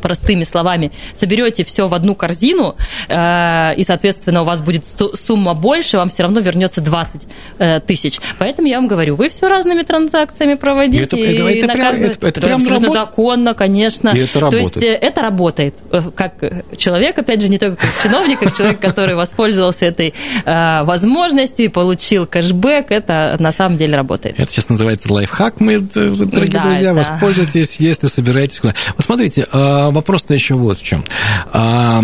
простыми 0.00 0.44
словами, 0.44 0.92
соберете 1.14 1.64
все 1.64 1.86
в 1.86 1.94
одну 1.94 2.14
корзину, 2.14 2.76
э, 3.08 3.74
и, 3.76 3.82
соответственно, 3.84 4.42
у 4.42 4.44
вас 4.44 4.60
будет 4.60 4.84
сумма 5.14 5.54
больше, 5.54 5.96
вам 5.98 6.08
все 6.08 6.22
равно 6.22 6.40
вернется 6.40 6.80
20 6.80 7.22
э, 7.58 7.80
тысяч. 7.80 8.20
Поэтому 8.38 8.68
я 8.68 8.76
вам 8.76 8.88
говорю, 8.88 9.16
вы 9.16 9.28
все 9.28 9.48
разными 9.48 9.82
транзакциями 9.82 10.54
проводите. 10.54 11.04
Это- 11.04 11.16
это- 11.16 11.48
это 11.48 11.66
на 11.66 11.72
прям- 11.74 11.86
каждый- 11.88 12.10
это- 12.10 12.26
это 12.28 12.40
прям 12.40 12.54
абсолютно 12.62 12.86
работает. 12.88 13.08
законно, 13.08 13.54
конечно. 13.54 14.08
И 14.10 14.18
это 14.20 14.40
То 14.50 14.56
есть 14.56 14.74
работает. 14.76 15.02
э, 15.02 15.06
это 15.06 15.22
работает. 15.22 15.74
Э, 15.90 16.00
Как 16.14 16.34
человек, 16.76 17.18
опять 17.18 17.40
же, 17.42 17.48
не 17.48 17.58
только 17.58 17.76
как 17.76 17.90
чиновник, 18.02 18.40
как 18.40 18.56
человек, 18.56 18.80
который 18.80 19.14
воспользовался 19.14 19.86
этой 19.86 20.14
э, 20.44 20.84
возможностью 20.84 21.66
и 21.66 21.68
получил 21.68 22.26
кэшбэк, 22.26 22.90
это 22.90 23.36
на 23.38 23.52
самом 23.52 23.76
деле 23.76 23.96
работает. 23.96 24.38
Это 24.38 24.50
сейчас 24.50 24.68
называется 24.68 25.12
лайфхак, 25.12 25.60
мы, 25.60 25.74
э, 25.74 25.78
дорогие 25.80 26.50
Да, 26.60 26.62
друзья, 26.62 26.90
это- 26.92 26.94
воспользуйтесь, 27.10 27.76
если 27.78 28.06
собираетесь 28.08 28.60
куда. 28.60 28.74
Вот 28.96 29.04
смотрите, 29.06 29.46
а, 29.52 29.71
вопрос-то 29.90 30.34
еще 30.34 30.54
вот 30.54 30.78
в 30.78 30.82
чем. 30.82 31.04
А, 31.52 32.02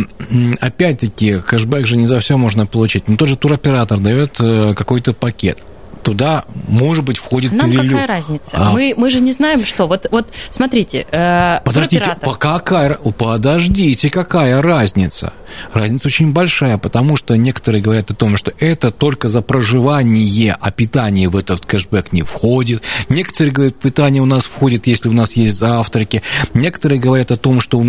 Опять-таки, 0.60 1.38
кэшбэк 1.40 1.86
же 1.86 1.96
не 1.96 2.06
за 2.06 2.18
все 2.20 2.36
можно 2.36 2.66
получить. 2.66 3.08
Ну, 3.08 3.16
тот 3.16 3.28
же 3.28 3.36
туроператор 3.36 3.98
дает 3.98 4.36
э, 4.40 4.74
какой-то 4.74 5.12
пакет. 5.12 5.58
Туда, 6.02 6.44
может 6.68 7.04
быть, 7.04 7.18
входит 7.18 7.52
Нам 7.52 7.70
перелет. 7.70 7.90
какая 7.92 8.06
разница? 8.06 8.52
А, 8.56 8.72
Мы, 8.72 8.94
мы 8.96 9.10
же 9.10 9.20
не 9.20 9.32
знаем, 9.32 9.64
что. 9.64 9.86
Вот, 9.86 10.06
вот 10.10 10.28
смотрите, 10.50 11.06
э, 11.10 11.60
Подождите, 11.64 12.16
по- 12.20 12.34
какая, 12.34 12.94
подождите, 12.94 14.08
какая 14.08 14.62
разница? 14.62 15.32
Разница 15.72 16.08
очень 16.08 16.32
большая, 16.32 16.78
потому 16.78 17.16
что 17.16 17.34
некоторые 17.36 17.82
говорят 17.82 18.10
о 18.10 18.14
том, 18.14 18.36
что 18.36 18.52
это 18.58 18.90
только 18.90 19.28
за 19.28 19.42
проживание, 19.42 20.56
а 20.60 20.70
питание 20.70 21.28
в 21.28 21.36
этот 21.36 21.64
кэшбэк 21.66 22.12
не 22.12 22.22
входит. 22.22 22.82
Некоторые 23.08 23.52
говорят, 23.52 23.74
питание 23.76 24.22
у 24.22 24.26
нас 24.26 24.44
входит, 24.44 24.86
если 24.86 25.08
у 25.08 25.12
нас 25.12 25.32
есть 25.32 25.56
завтраки. 25.58 26.22
Некоторые 26.54 27.00
говорят 27.00 27.30
о 27.30 27.36
том, 27.36 27.60
что 27.60 27.82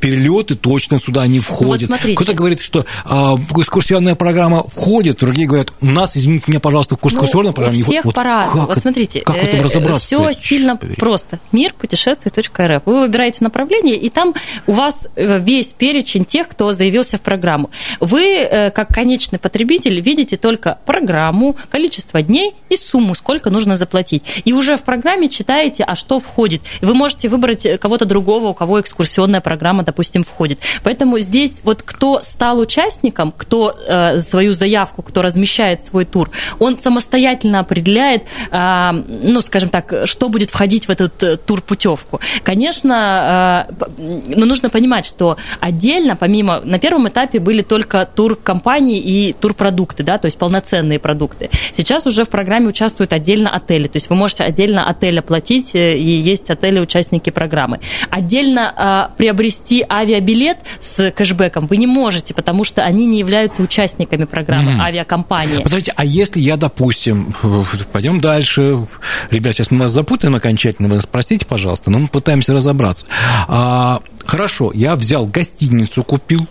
перелеты 0.00 0.54
точно 0.54 0.98
сюда 0.98 1.26
не 1.26 1.40
входят. 1.40 1.88
смотрите. 1.88 2.14
Кто-то 2.16 2.34
говорит, 2.34 2.60
что 2.60 2.84
а, 3.04 3.34
экскурсионная 3.56 4.14
программа 4.14 4.62
входит, 4.66 5.18
другие 5.20 5.46
говорят, 5.46 5.72
у 5.80 5.86
нас, 5.86 6.16
извините 6.16 6.44
меня, 6.48 6.60
пожалуйста, 6.60 6.96
в 6.96 7.06
экскурсионной 7.06 7.50
Ну, 7.50 7.54
программе 7.54 7.76
у 7.76 7.90
не 7.90 7.98
входит. 8.00 8.14
по-разному. 8.14 8.58
как 8.60 8.68
Вот 8.68 8.70
это- 8.72 8.80
смотрите, 8.80 9.20
Как 9.20 9.36
в 9.36 9.38
этом 9.38 9.62
разобраться? 9.62 10.06
все 10.06 10.32
сильно 10.32 10.76
просто. 10.76 11.38
Мир 11.52 11.72
путешествий.рф. 11.78 12.82
Вы 12.84 13.00
выбираете 13.00 13.38
направление, 13.40 13.96
и 13.96 14.08
там 14.10 14.34
у 14.66 14.72
вас 14.72 15.08
э, 15.16 15.38
весь 15.40 15.72
перечень 15.72 16.24
тех, 16.24 16.48
кто 16.48 16.72
заявился 17.04 17.18
в 17.18 17.20
программу. 17.20 17.70
Вы, 18.00 18.22
э, 18.22 18.70
как 18.70 18.88
конечный 18.88 19.38
потребитель, 19.38 20.00
видите 20.00 20.36
только 20.36 20.78
программу, 20.86 21.56
количество 21.70 22.22
дней 22.22 22.54
и 22.70 22.76
сумму, 22.76 23.14
сколько 23.14 23.50
нужно 23.50 23.76
заплатить. 23.76 24.22
И 24.44 24.52
уже 24.52 24.76
в 24.76 24.82
программе 24.82 25.28
читаете, 25.28 25.84
а 25.84 25.94
что 25.94 26.20
входит. 26.20 26.62
Вы 26.80 26.94
можете 26.94 27.28
выбрать 27.28 27.66
э, 27.66 27.78
кого-то 27.78 28.04
другого, 28.04 28.48
у 28.48 28.54
кого 28.54 28.80
экскурсионная 28.80 29.40
программа, 29.40 29.82
допустим, 29.82 30.22
входит. 30.24 30.58
Поэтому 30.82 31.18
здесь 31.20 31.60
вот 31.64 31.82
кто 31.82 32.20
стал 32.22 32.58
участником, 32.58 33.32
кто 33.36 33.74
э, 33.88 34.18
свою 34.18 34.54
заявку, 34.54 35.02
кто 35.02 35.22
размещает 35.22 35.84
свой 35.84 36.04
тур, 36.04 36.30
он 36.58 36.78
самостоятельно 36.78 37.60
определяет, 37.60 38.22
а, 38.50 38.92
ну, 38.92 39.40
скажем 39.40 39.68
так, 39.68 40.06
что 40.06 40.28
будет 40.28 40.50
входить 40.50 40.88
в 40.88 40.90
эту 40.90 41.08
т- 41.08 41.36
тур-путевку. 41.36 42.20
Конечно, 42.42 43.66
э, 43.68 44.24
но 44.36 44.46
нужно 44.46 44.70
понимать, 44.70 45.06
что 45.06 45.36
отдельно, 45.60 46.16
помимо, 46.16 46.60
на 46.64 46.78
первом 46.78 46.93
этапе 47.08 47.38
были 47.40 47.62
только 47.62 48.06
тур-компании 48.06 48.98
и 48.98 49.32
турпродукты, 49.32 50.02
да, 50.02 50.18
то 50.18 50.26
есть 50.26 50.38
полноценные 50.38 50.98
продукты. 50.98 51.50
Сейчас 51.76 52.06
уже 52.06 52.24
в 52.24 52.28
программе 52.28 52.68
участвуют 52.68 53.12
отдельно 53.12 53.50
отели, 53.50 53.86
то 53.88 53.96
есть 53.96 54.08
вы 54.10 54.16
можете 54.16 54.44
отдельно 54.44 54.88
отель 54.88 55.18
оплатить, 55.18 55.74
э, 55.74 55.96
и 55.96 56.10
есть 56.20 56.50
отели-участники 56.50 57.30
программы. 57.30 57.80
Отдельно 58.10 59.08
э, 59.12 59.16
приобрести 59.16 59.84
авиабилет 59.88 60.58
с 60.80 61.10
кэшбэком 61.10 61.66
вы 61.66 61.76
не 61.76 61.86
можете, 61.86 62.34
потому 62.34 62.64
что 62.64 62.82
они 62.82 63.06
не 63.06 63.18
являются 63.18 63.62
участниками 63.62 64.24
программы, 64.24 64.72
Мгм. 64.72 64.82
авиакомпании. 64.82 65.62
Подождите, 65.62 65.92
а 65.96 66.04
если 66.04 66.40
я, 66.40 66.56
допустим, 66.56 67.34
пойдем 67.92 68.20
дальше, 68.20 68.86
ребят, 69.30 69.54
сейчас 69.54 69.70
мы 69.70 69.80
вас 69.80 69.90
запутаем 69.90 70.34
окончательно, 70.34 70.88
вы 70.88 70.96
нас 70.96 71.06
простите, 71.06 71.44
пожалуйста, 71.46 71.90
но 71.90 71.98
мы 71.98 72.08
пытаемся 72.08 72.52
разобраться. 72.52 73.06
А, 73.48 74.00
хорошо, 74.24 74.70
я 74.74 74.94
взял 74.94 75.26
гостиницу, 75.26 76.02
купил. 76.04 76.46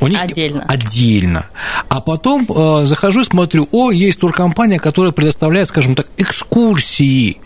У 0.00 0.06
них 0.06 0.20
Отдельно. 0.20 0.64
Отдельно. 0.68 1.46
А 1.88 2.00
потом 2.00 2.46
э, 2.48 2.86
захожу 2.86 3.20
и 3.20 3.24
смотрю, 3.24 3.68
о, 3.72 3.90
есть 3.90 4.20
туркомпания, 4.20 4.78
которая 4.78 5.12
предоставляет, 5.12 5.68
скажем 5.68 5.94
так, 5.94 6.08
экскурсии. 6.16 7.38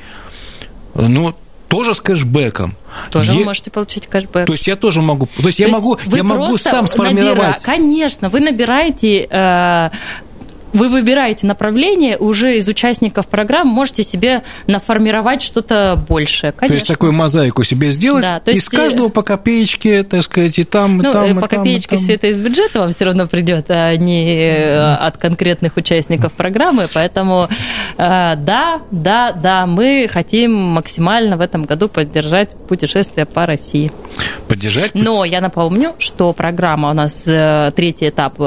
Ну, 0.95 1.35
тоже 1.69 1.95
с 1.95 2.01
кэшбэком. 2.03 2.77
Тоже 3.11 3.33
Е- 3.33 3.39
вы 3.39 3.45
можете 3.47 3.71
получить 3.71 4.07
кэшбэк. 4.07 4.47
То 4.47 4.53
есть 4.53 4.67
я 4.67 4.77
тоже 4.77 5.01
могу, 5.01 5.27
то 5.27 5.47
есть 5.47 5.59
я 5.59 5.67
есть 5.67 5.79
могу, 5.79 5.99
я 6.07 6.23
могу 6.23 6.59
сам 6.59 6.85
набира- 6.85 6.89
сформировать. 6.89 7.63
Конечно, 7.63 8.29
вы 8.29 8.41
набираете 8.41 9.27
э, 9.31 9.91
вы 10.73 10.89
выбираете 10.89 11.47
направление, 11.47 12.17
уже 12.17 12.57
из 12.57 12.69
участников 12.69 13.27
программ 13.27 13.69
можете 13.69 14.03
себе 14.03 14.43
наформировать 14.67 15.43
что-то 15.43 16.03
большее. 16.09 16.53
Конечно. 16.53 16.69
То 16.69 16.75
есть 16.75 16.87
такую 16.87 17.13
мозаику 17.13 17.63
себе 17.65 17.91
сделать, 17.91 18.23
Да, 18.23 18.41
то 18.41 18.51
из 18.51 18.57
есть, 18.57 18.69
каждого 18.69 19.09
э, 19.09 19.11
по 19.11 19.23
копеечке, 19.23 20.03
так 20.03 20.23
сказать, 20.23 20.59
и 20.59 20.65
там, 20.65 21.01
и 21.01 21.05
Ну, 21.05 21.13
там, 21.13 21.25
и 21.25 21.35
по 21.35 21.49
там, 21.49 21.61
и 21.61 21.65
копеечке 21.65 21.97
там. 21.97 22.05
все 22.05 22.15
это 22.15 22.29
из 22.29 22.39
бюджета 22.39 22.81
вам 22.81 22.91
все 22.91 23.05
равно 23.05 23.27
придет, 23.27 23.67
а 23.71 23.97
не 23.97 24.39
э, 24.39 24.95
от 24.95 25.17
конкретных 25.17 25.77
участников 25.77 26.33
программы. 26.33 26.87
Поэтому 26.93 27.49
э, 27.49 27.97
да, 27.97 28.81
да, 28.91 29.33
да, 29.33 29.67
мы 29.67 30.09
хотим 30.11 30.55
максимально 30.55 31.37
в 31.37 31.41
этом 31.41 31.65
году 31.65 31.89
поддержать 31.89 32.57
путешествие 32.69 33.27
по 33.27 33.47
России. 33.47 33.93
Поддержать? 34.49 34.95
Но 34.95 35.25
я 35.25 35.41
напомню, 35.41 35.95
что 35.99 36.33
программа 36.33 36.91
у 36.91 36.95
нас 36.95 37.23
третий 37.75 38.09
этап 38.09 38.39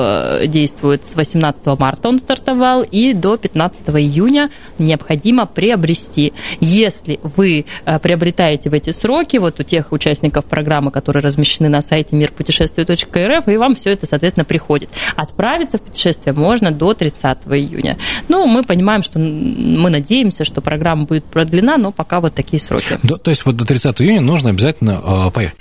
действует 0.48 1.08
с 1.08 1.16
18 1.16 1.66
марта 1.80 2.15
он 2.16 2.20
стартовал, 2.20 2.84
и 2.84 3.14
до 3.14 3.38
15 3.38 3.82
июня 3.90 4.50
необходимо 4.80 5.46
приобрести. 5.46 6.34
Если 6.62 7.20
вы 7.24 7.66
э, 7.86 8.00
приобретаете 8.00 8.70
в 8.70 8.74
эти 8.74 8.92
сроки, 8.92 9.38
вот 9.38 9.60
у 9.60 9.64
тех 9.64 9.92
участников 9.92 10.46
программы, 10.46 10.92
которые 10.92 11.22
размещены 11.22 11.70
на 11.70 11.82
сайте 11.82 12.16
мирпутешествий.рф, 12.16 13.48
и 13.48 13.58
вам 13.58 13.76
все 13.76 13.92
это, 13.92 14.08
соответственно, 14.08 14.46
приходит. 14.46 14.90
Отправиться 15.16 15.78
в 15.78 15.82
путешествие 15.82 16.34
можно 16.34 16.72
до 16.72 16.94
30 16.94 17.38
июня. 17.48 17.98
Ну, 18.30 18.48
мы 18.48 18.64
понимаем, 18.64 19.04
что 19.04 19.20
мы 19.20 19.90
надеемся, 19.90 20.46
что 20.46 20.62
программа 20.62 21.06
будет 21.06 21.26
продлена, 21.26 21.78
но 21.78 21.92
пока 21.92 22.22
вот 22.22 22.34
такие 22.34 22.62
сроки. 22.62 22.98
Да, 23.04 23.18
то 23.18 23.30
есть 23.30 23.46
вот 23.46 23.58
до 23.58 23.66
30 23.66 24.02
июня 24.02 24.22
нужно 24.22 24.52
обязательно 24.52 25.02
э, 25.04 25.32
поехать. 25.32 25.58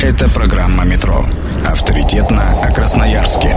Это 0.00 0.30
программа 0.30 0.84
«Метро». 0.84 1.24
Авторитетно 1.66 2.60
о 2.62 2.70
Красноярске. 2.70 3.56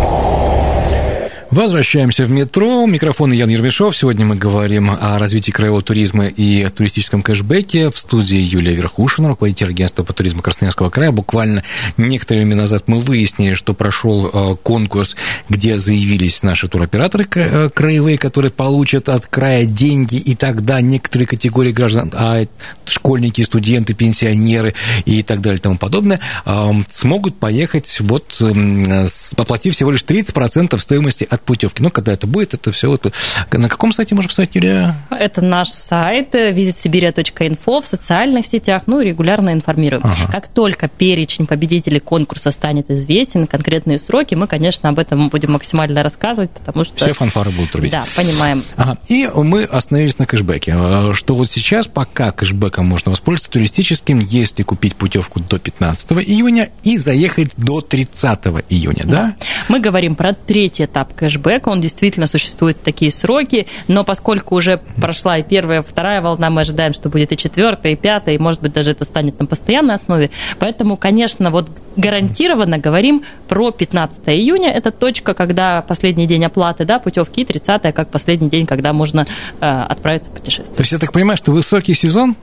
Возвращаемся 1.51 2.23
в 2.23 2.29
метро. 2.31 2.85
Микрофон 2.85 3.33
Ян 3.33 3.49
Ермешов. 3.49 3.97
Сегодня 3.97 4.25
мы 4.25 4.37
говорим 4.37 4.89
о 4.89 5.19
развитии 5.19 5.51
краевого 5.51 5.81
туризма 5.81 6.27
и 6.27 6.69
туристическом 6.69 7.21
кэшбэке. 7.21 7.89
В 7.89 7.97
студии 7.97 8.37
Юлия 8.39 8.73
Верхушина, 8.73 9.27
руководитель 9.27 9.67
агентства 9.67 10.03
по 10.03 10.13
туризму 10.13 10.41
Красноярского 10.41 10.89
края. 10.89 11.11
Буквально 11.11 11.65
некоторое 11.97 12.39
время 12.45 12.55
назад 12.55 12.83
мы 12.87 13.01
выяснили, 13.01 13.53
что 13.55 13.73
прошел 13.73 14.27
э, 14.27 14.55
конкурс, 14.63 15.17
где 15.49 15.77
заявились 15.77 16.41
наши 16.41 16.69
туроператоры 16.69 17.25
э, 17.35 17.69
краевые, 17.69 18.17
которые 18.17 18.51
получат 18.53 19.09
от 19.09 19.27
края 19.27 19.65
деньги, 19.65 20.15
и 20.15 20.35
тогда 20.35 20.79
некоторые 20.79 21.27
категории 21.27 21.73
граждан, 21.73 22.13
а 22.15 22.45
школьники, 22.85 23.41
студенты, 23.41 23.93
пенсионеры 23.93 24.73
и 25.03 25.21
так 25.21 25.41
далее 25.41 25.57
и 25.59 25.61
тому 25.61 25.77
подобное, 25.77 26.21
э, 26.45 26.71
смогут 26.89 27.37
поехать, 27.39 27.97
вот, 27.99 28.37
м, 28.39 28.89
с- 28.89 29.33
оплатив 29.35 29.75
всего 29.75 29.91
лишь 29.91 30.03
30% 30.03 30.81
стоимости 30.81 31.27
от 31.29 31.40
путевки. 31.43 31.81
Ну, 31.81 31.89
когда 31.89 32.13
это 32.13 32.27
будет, 32.27 32.53
это 32.53 32.71
все 32.71 32.89
вот... 32.89 33.11
На 33.51 33.69
каком 33.69 33.91
сайте 33.91 34.15
можно 34.15 34.29
посмотреть, 34.29 34.55
Юлия? 34.55 34.95
Это 35.09 35.41
наш 35.41 35.69
сайт 35.69 36.33
visitsibiria.info 36.33 37.81
в 37.81 37.87
социальных 37.87 38.45
сетях, 38.45 38.83
ну, 38.85 39.01
регулярно 39.01 39.51
информируем. 39.51 40.03
Ага. 40.05 40.31
Как 40.31 40.47
только 40.47 40.87
перечень 40.87 41.47
победителей 41.47 41.99
конкурса 41.99 42.51
станет 42.51 42.89
известен, 42.89 43.47
конкретные 43.47 43.99
сроки, 43.99 44.35
мы, 44.35 44.47
конечно, 44.47 44.89
об 44.89 44.99
этом 44.99 45.29
будем 45.29 45.53
максимально 45.53 46.03
рассказывать, 46.03 46.51
потому 46.51 46.83
что... 46.83 46.95
Все 46.95 47.13
фанфары 47.13 47.51
будут 47.51 47.71
трубить. 47.71 47.91
Да, 47.91 48.03
понимаем. 48.15 48.63
Ага. 48.75 48.97
И 49.07 49.29
мы 49.33 49.63
остановились 49.63 50.17
на 50.19 50.25
кэшбэке. 50.25 50.75
Э, 50.75 51.13
Что 51.13 51.35
вот 51.35 51.51
сейчас 51.51 51.87
пока 51.87 52.31
кэшбэком 52.31 52.85
можно 52.85 53.11
воспользоваться 53.11 53.51
туристическим, 53.51 54.19
если 54.19 54.63
купить 54.63 54.95
путевку 54.95 55.39
до 55.39 55.59
15 55.59 56.11
июня 56.13 56.69
и 56.83 56.97
заехать 56.97 57.51
до 57.57 57.81
30 57.81 58.39
июня, 58.69 59.03
да? 59.05 59.35
Мы 59.67 59.79
говорим 59.79 60.15
про 60.15 60.33
третий 60.33 60.85
этап 60.85 61.13
кэшбэка. 61.13 61.30
Он 61.71 61.81
действительно 61.81 62.27
существует 62.27 62.81
такие 62.81 63.11
сроки, 63.11 63.67
но 63.87 64.03
поскольку 64.03 64.55
уже 64.55 64.79
прошла 64.97 65.37
и 65.37 65.43
первая, 65.43 65.81
и 65.81 65.83
вторая 65.83 66.21
волна, 66.21 66.49
мы 66.49 66.61
ожидаем, 66.61 66.93
что 66.93 67.09
будет 67.09 67.31
и 67.31 67.37
четвертая, 67.37 67.93
и 67.93 67.95
пятая, 67.95 68.35
и, 68.35 68.37
может 68.37 68.61
быть, 68.61 68.73
даже 68.73 68.91
это 68.91 69.05
станет 69.05 69.39
на 69.39 69.45
постоянной 69.45 69.95
основе. 69.95 70.29
Поэтому, 70.59 70.97
конечно, 70.97 71.51
вот 71.51 71.69
гарантированно 71.95 72.77
говорим 72.77 73.23
про 73.47 73.71
15 73.71 74.21
июня. 74.29 74.71
Это 74.71 74.91
точка, 74.91 75.33
когда 75.33 75.81
последний 75.81 76.27
день 76.27 76.43
оплаты 76.45 76.85
да, 76.85 76.99
путевки, 76.99 77.41
и 77.41 77.45
30 77.45 77.93
как 77.93 78.09
последний 78.09 78.49
день, 78.49 78.65
когда 78.65 78.93
можно 78.93 79.25
э, 79.59 79.65
отправиться 79.65 80.29
в 80.29 80.33
путешествие. 80.33 80.75
То 80.75 80.81
есть 80.81 80.91
я 80.91 80.99
так 80.99 81.11
понимаю, 81.11 81.37
что 81.37 81.51
высокий 81.51 81.93
сезон 81.93 82.35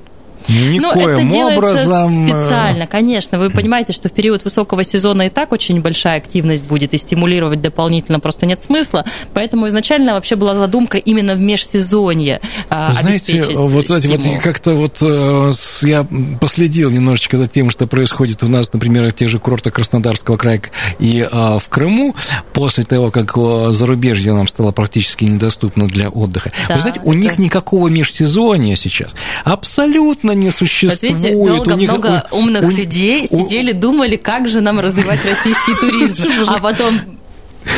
Ну, 0.48 0.92
это 0.92 1.22
никоим 1.22 1.30
делается 1.30 1.58
образом... 1.58 2.26
э, 2.26 2.28
специально, 2.28 2.86
конечно. 2.86 3.38
Вы 3.38 3.50
понимаете, 3.50 3.92
что 3.92 4.08
в 4.08 4.12
период 4.12 4.44
высокого 4.44 4.84
сезона 4.84 5.22
и 5.22 5.28
так 5.28 5.52
очень 5.52 5.80
большая 5.80 6.16
активность 6.16 6.64
будет, 6.64 6.94
и 6.94 6.98
стимулировать 6.98 7.60
дополнительно 7.60 8.20
просто 8.20 8.46
нет 8.46 8.62
смысла. 8.62 9.04
Поэтому 9.34 9.68
изначально 9.68 10.14
вообще 10.14 10.36
была 10.36 10.54
задумка 10.54 10.98
именно 10.98 11.34
в 11.34 11.40
межсезонье 11.40 12.40
а, 12.68 12.88
Вы 12.88 12.94
Знаете, 12.94 13.32
обеспечить 13.32 13.56
вот, 13.56 13.86
знаете, 13.86 14.08
вот 14.08 14.42
как-то 14.42 14.74
вот 14.74 14.98
э, 15.00 15.52
я 15.82 16.06
последил 16.40 16.90
немножечко 16.90 17.38
за 17.38 17.46
тем, 17.46 17.70
что 17.70 17.86
происходит 17.86 18.42
у 18.42 18.48
нас, 18.48 18.72
например, 18.72 19.08
в 19.10 19.12
тех 19.14 19.28
же 19.28 19.38
курортах 19.38 19.74
Краснодарского 19.74 20.36
края 20.36 20.58
и 20.98 21.26
а, 21.30 21.58
в 21.58 21.68
Крыму, 21.68 22.14
после 22.52 22.84
того, 22.84 23.10
как 23.10 23.36
э, 23.36 23.68
зарубежье 23.70 24.32
нам 24.32 24.48
стало 24.48 24.72
практически 24.72 25.24
недоступно 25.24 25.86
для 25.86 26.08
отдыха. 26.08 26.52
Да, 26.68 26.74
Вы 26.74 26.80
знаете, 26.80 27.00
у 27.04 27.12
это- 27.12 27.20
них 27.20 27.38
никакого 27.38 27.88
межсезонья 27.88 28.76
сейчас 28.76 29.12
абсолютно 29.44 30.27
не 30.32 30.46
Вот 30.46 30.54
существует. 30.54 31.34
У 31.34 31.46
долго 31.48 31.74
них- 31.74 31.90
много 31.90 32.26
у- 32.30 32.36
умных 32.38 32.64
у- 32.64 32.70
людей 32.70 33.26
у- 33.30 33.46
сидели, 33.46 33.72
думали, 33.72 34.16
как 34.16 34.48
же 34.48 34.60
нам 34.60 34.80
развивать 34.80 35.20
российский 35.24 35.74
туризм. 35.80 36.24
А 36.48 36.58
потом, 36.60 37.00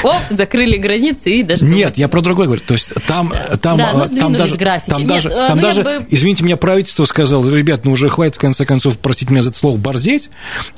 оп, 0.05 0.17
закрыли 0.31 0.77
границы 0.77 1.31
и 1.31 1.43
даже... 1.43 1.65
Нет, 1.65 1.99
я 1.99 2.09
про 2.09 2.21
другой 2.21 2.47
говорю. 2.47 2.63
То 2.65 2.75
есть 2.75 2.91
там, 3.07 3.33
там, 3.61 3.77
Да, 3.77 3.93
ну, 3.95 4.05
э, 4.05 4.09
там 4.17 4.33
даже, 4.33 4.57
графики. 4.57 4.91
там 4.91 5.01
Нет, 5.01 5.09
даже, 5.09 5.29
э, 5.29 5.49
там 5.49 5.57
ну, 5.57 5.63
даже 5.63 5.83
бы- 5.83 6.07
извините 6.11 6.45
меня, 6.45 6.57
правительство 6.57 7.05
сказало, 7.05 7.49
ребят, 7.55 7.85
ну 7.85 7.93
уже 7.93 8.09
хватит, 8.09 8.37
в 8.37 8.39
конце 8.39 8.65
концов, 8.65 8.99
простите 8.99 9.33
меня 9.33 9.43
за 9.43 9.51
это 9.51 9.59
слово, 9.59 9.77
борзеть, 9.77 10.31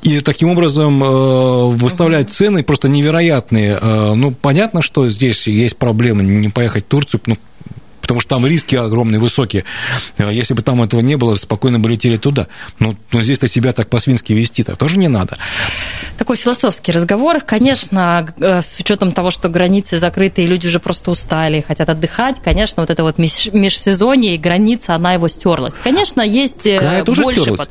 и 0.03 0.21
таким 0.21 0.49
образом 0.51 1.03
э, 1.05 1.67
выставлять 1.77 2.31
цены 2.31 2.63
просто 2.63 2.89
невероятные. 2.89 3.79
Э, 3.81 4.15
ну, 4.15 4.31
понятно, 4.33 4.81
что 4.83 5.07
здесь 5.09 5.47
есть 5.47 5.77
проблемы, 5.77 6.23
не 6.23 6.49
поехать 6.49 6.85
в 6.85 6.89
Турцию, 6.89 7.21
ну, 7.27 7.37
потому 8.03 8.21
что 8.21 8.31
там 8.31 8.47
риски 8.47 8.75
огромные, 8.77 9.19
высокие. 9.19 9.65
Э, 10.19 10.29
Если 10.33 10.53
бы 10.53 10.61
там 10.63 10.83
этого 10.83 11.01
не 11.01 11.17
было, 11.17 11.37
спокойно 11.37 11.79
бы 11.81 11.89
летели 11.89 12.17
туда. 12.19 12.49
Но, 12.79 12.95
но 13.13 13.23
здесь-то 13.23 13.47
себя 13.49 13.73
так 13.73 13.89
по-свински 13.89 14.33
вести 14.35 14.63
так 14.65 14.77
тоже 14.77 14.99
не 14.99 15.09
надо. 15.09 15.39
Такой 16.19 16.37
философский 16.37 16.93
разговор. 16.93 17.41
Конечно, 17.41 18.27
э, 18.39 18.61
с 18.61 18.79
учетом 18.79 19.13
того, 19.13 19.31
что 19.31 19.49
границы 19.49 19.99
закрыты, 19.99 20.43
и 20.43 20.47
люди 20.47 20.67
уже 20.67 20.81
просто 20.81 21.11
устали, 21.11 21.61
хотят 21.67 21.89
отдыхать, 21.89 22.43
конечно, 22.43 22.83
вот 22.83 22.91
это 22.91 23.03
вот 23.03 23.19
меж- 23.19 23.51
межсезонье 23.57 24.35
и 24.35 24.39
граница, 24.39 24.95
она 24.95 25.15
его 25.15 25.29
стерлась. 25.29 25.75
Конечно, 25.83 26.21
есть 26.21 26.67
э, 26.67 26.79
крае 26.79 27.05
тоже 27.05 27.23
больше... 27.23 27.41
стерлась? 27.41 27.61
под- 27.61 27.71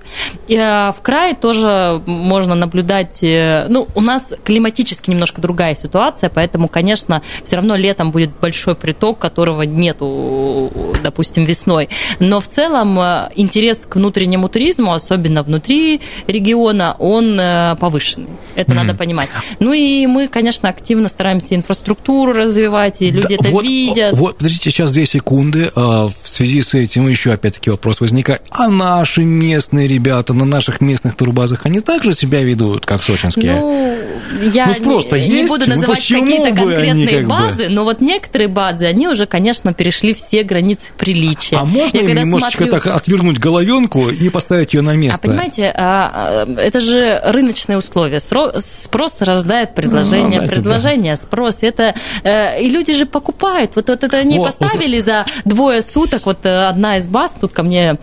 В 0.58 0.96
крае 1.02 1.36
тоже 1.36 2.02
можно 2.06 2.56
наблюдать... 2.56 3.24
э, 3.24 3.68
Ну, 3.70 3.88
у 3.96 4.02
нас 4.02 4.34
климатически 4.44 5.10
немножко 5.10 5.42
другая 5.42 5.76
ситуация, 5.76 6.30
поэтому, 6.30 6.68
конечно, 6.68 7.22
все 7.44 7.56
равно 7.56 7.76
летом 7.76 8.12
будет 8.12 8.32
большой 8.42 8.76
приток, 8.76 9.18
которого 9.20 9.62
нету, 9.64 10.72
допустим, 11.04 11.46
весной. 11.46 11.90
Но 12.20 12.42
в 12.42 12.48
целом 12.48 13.00
э, 13.00 13.30
интерес 13.36 13.86
к 13.86 13.96
внутреннему 13.96 14.50
туризму, 14.50 14.94
особенно 14.94 15.44
внутри 15.44 16.02
региона, 16.28 16.96
он 17.00 17.40
э, 17.40 17.76
повышенный. 17.80 18.30
Это 18.56 18.74
надо 18.74 18.94
понимать. 18.94 19.30
Ну 19.60 19.74
и 19.74 20.06
мы, 20.08 20.28
конечно, 20.28 20.68
активно 20.70 21.08
стараемся 21.08 21.56
инфраструктуру 21.56 22.34
развивать, 22.34 23.02
и 23.02 23.10
люди 23.12 23.38
Да, 23.38 23.44
это 23.46 23.50
вот, 23.52 23.64
видят. 23.64 24.14
Вот, 24.18 24.38
подождите, 24.38 24.70
сейчас 24.72 24.92
две 24.92 25.06
секунды. 25.06 25.72
А, 25.76 26.10
В 26.10 26.28
связи 26.28 26.62
с 26.62 26.74
этим 26.74 27.08
еще 27.08 27.32
опять-таки 27.32 27.70
вопрос 27.70 28.02
возникает. 28.02 28.42
А 28.50 28.68
наши 28.70 29.24
местные 29.24 29.88
ребята 29.88 30.34
на 30.46 30.52
наших 30.58 30.82
местных 30.82 31.16
турбазах, 31.16 31.66
они 31.66 31.80
также 31.80 32.14
себя 32.14 32.44
ведут, 32.44 32.86
как 32.86 33.04
сочинские? 33.04 33.54
Ну, 33.60 33.98
я 34.44 34.68
Ну, 34.68 34.74
спрос-то 34.74 35.20
не, 35.20 35.28
не 35.28 35.36
есть, 35.42 35.48
буду 35.50 35.66
ну 35.68 35.76
называть 35.76 35.98
почему 36.00 36.22
какие-то 36.22 36.52
бы 36.52 36.56
конкретные 36.58 37.08
как 37.08 37.22
бы- 37.22 37.28
базы, 37.30 37.70
но 37.70 37.84
вот 37.84 38.02
некоторые 38.02 38.48
базы, 38.48 38.86
они 38.86 39.08
уже, 39.08 39.26
конечно, 39.26 39.74
перешли 39.74 40.14
все 40.14 40.44
границы 40.44 40.92
приличия. 40.98 41.58
а 41.58 41.66
можно 41.66 41.98
Я 41.98 42.04
им 42.04 42.16
немножечко 42.18 42.64
смотрю- 42.64 42.72
так 42.80 42.88
отвернуть 42.96 43.40
головенку 43.40 44.10
и 44.10 44.30
поставить 44.30 44.74
ее 44.74 44.82
на 44.82 44.96
место? 44.96 45.20
А 45.24 45.28
понимаете, 45.28 45.74
а, 45.76 46.46
а, 46.48 46.60
это 46.60 46.80
же 46.80 47.22
рыночные 47.26 47.78
условия. 47.78 48.20
Спрос 48.20 49.22
рождает 49.22 49.76
предложение, 49.76 50.42
Ну, 50.42 50.48
предложение, 50.48 51.16
спрос. 51.18 51.60
Это 51.62 51.94
э, 52.24 52.62
и 52.64 52.70
люди 52.70 52.94
же 52.94 53.06
покупают. 53.06 53.72
Вот, 53.76 53.90
вот 53.90 54.04
это 54.04 54.18
они 54.18 54.38
О, 54.40 54.44
поставили 54.44 55.00
за 55.02 55.26
двое 55.46 55.82
суток. 55.82 56.26
Вот 56.26 56.46
э, 56.46 56.68
одна 56.68 56.98
из 56.98 57.06
баз, 57.06 57.36
тут 57.40 57.52
ко 57.54 57.64
мне 57.64 57.98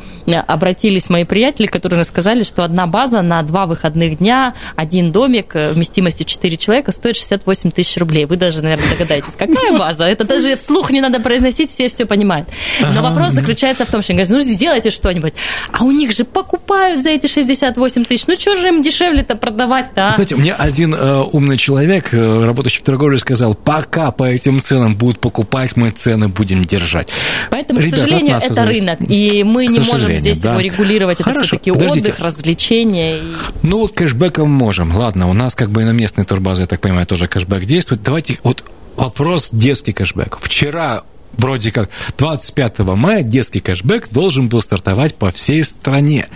обратились 0.46 1.09
мои 1.09 1.24
приятели, 1.24 1.66
которые 1.66 2.01
рассказали, 2.01 2.27
что 2.44 2.64
одна 2.64 2.86
база 2.86 3.22
на 3.22 3.42
два 3.42 3.66
выходных 3.66 4.18
дня, 4.18 4.54
один 4.76 5.12
домик 5.12 5.54
э, 5.54 5.72
вместимостью 5.72 6.08
стоимостью 6.08 6.26
4 6.26 6.56
человека 6.56 6.92
стоит 6.92 7.16
68 7.16 7.70
тысяч 7.70 7.96
рублей. 7.96 8.24
Вы 8.24 8.36
даже, 8.36 8.62
наверное, 8.62 8.88
догадаетесь, 8.90 9.34
какая 9.36 9.78
база? 9.78 10.04
Это 10.04 10.24
даже 10.24 10.56
вслух 10.56 10.90
не 10.90 11.00
надо 11.00 11.20
произносить, 11.20 11.70
все 11.70 11.88
все 11.88 12.06
понимают. 12.06 12.48
Но 12.80 13.02
вопрос 13.02 13.32
заключается 13.32 13.84
в 13.84 13.90
том, 13.90 14.02
что 14.02 14.12
они 14.12 14.22
говорят, 14.22 14.44
ну 14.44 14.52
сделайте 14.52 14.90
что-нибудь. 14.90 15.34
А 15.72 15.84
у 15.84 15.90
них 15.90 16.12
же 16.12 16.24
покупают 16.24 17.02
за 17.02 17.10
эти 17.10 17.26
68 17.26 18.04
тысяч. 18.04 18.26
Ну 18.26 18.34
что 18.34 18.56
же 18.56 18.68
им 18.68 18.82
дешевле-то 18.82 19.36
продавать-то? 19.36 20.08
А? 20.08 20.10
Знаете, 20.10 20.36
мне 20.36 20.52
один 20.52 20.94
э, 20.94 21.22
умный 21.32 21.56
человек, 21.56 22.12
э, 22.12 22.44
работающий 22.44 22.80
в 22.80 22.84
торговле, 22.84 23.18
сказал, 23.18 23.54
пока 23.54 24.10
по 24.10 24.24
этим 24.24 24.60
ценам 24.60 24.96
будут 24.96 25.20
покупать, 25.20 25.76
мы 25.76 25.90
цены 25.90 26.28
будем 26.28 26.64
держать. 26.64 27.08
Поэтому, 27.50 27.80
Ребята, 27.80 27.96
к 27.96 28.00
сожалению, 28.00 28.36
это 28.36 28.54
зависит. 28.54 28.80
рынок, 28.80 28.98
и 29.08 29.44
мы 29.44 29.66
к 29.66 29.70
не 29.70 29.80
можем 29.80 30.16
здесь 30.16 30.40
да. 30.40 30.52
его 30.52 30.60
регулировать. 30.60 31.22
Хорошо, 31.22 31.40
это 31.40 31.46
все-таки 31.46 31.70
отдых, 32.11 32.25
развлечения. 32.25 33.18
И... 33.18 33.23
Ну 33.62 33.79
вот 33.79 33.92
кэшбэком 33.92 34.51
можем. 34.51 34.94
Ладно, 34.97 35.29
у 35.29 35.33
нас 35.33 35.55
как 35.55 35.71
бы 35.71 35.83
и 35.83 35.85
на 35.85 35.92
местной 35.92 36.25
турбазе, 36.25 36.62
я 36.62 36.66
так 36.66 36.81
понимаю, 36.81 37.07
тоже 37.07 37.29
кэшбэк 37.29 37.64
действует. 37.64 38.03
Давайте 38.03 38.38
вот 38.42 38.64
вопрос 38.97 39.51
детский 39.53 39.92
кэшбэк. 39.92 40.38
Вчера 40.40 41.03
вроде 41.37 41.71
как 41.71 41.90
25 42.16 42.81
мая 42.81 43.23
детский 43.23 43.61
кэшбэк 43.61 44.09
должен 44.11 44.49
был 44.49 44.62
стартовать 44.62 45.14
по 45.14 45.31
всей 45.31 45.64
стране. 45.64 46.29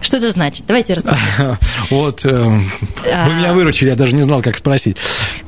Что 0.00 0.16
это 0.16 0.30
значит? 0.30 0.64
Давайте 0.66 0.94
расскажем. 0.94 1.58
Вот, 1.90 2.24
э, 2.24 2.30
вы 2.30 3.34
меня 3.34 3.52
выручили, 3.52 3.88
я 3.90 3.94
даже 3.94 4.14
не 4.14 4.22
знал, 4.22 4.42
как 4.42 4.58
спросить. 4.58 4.98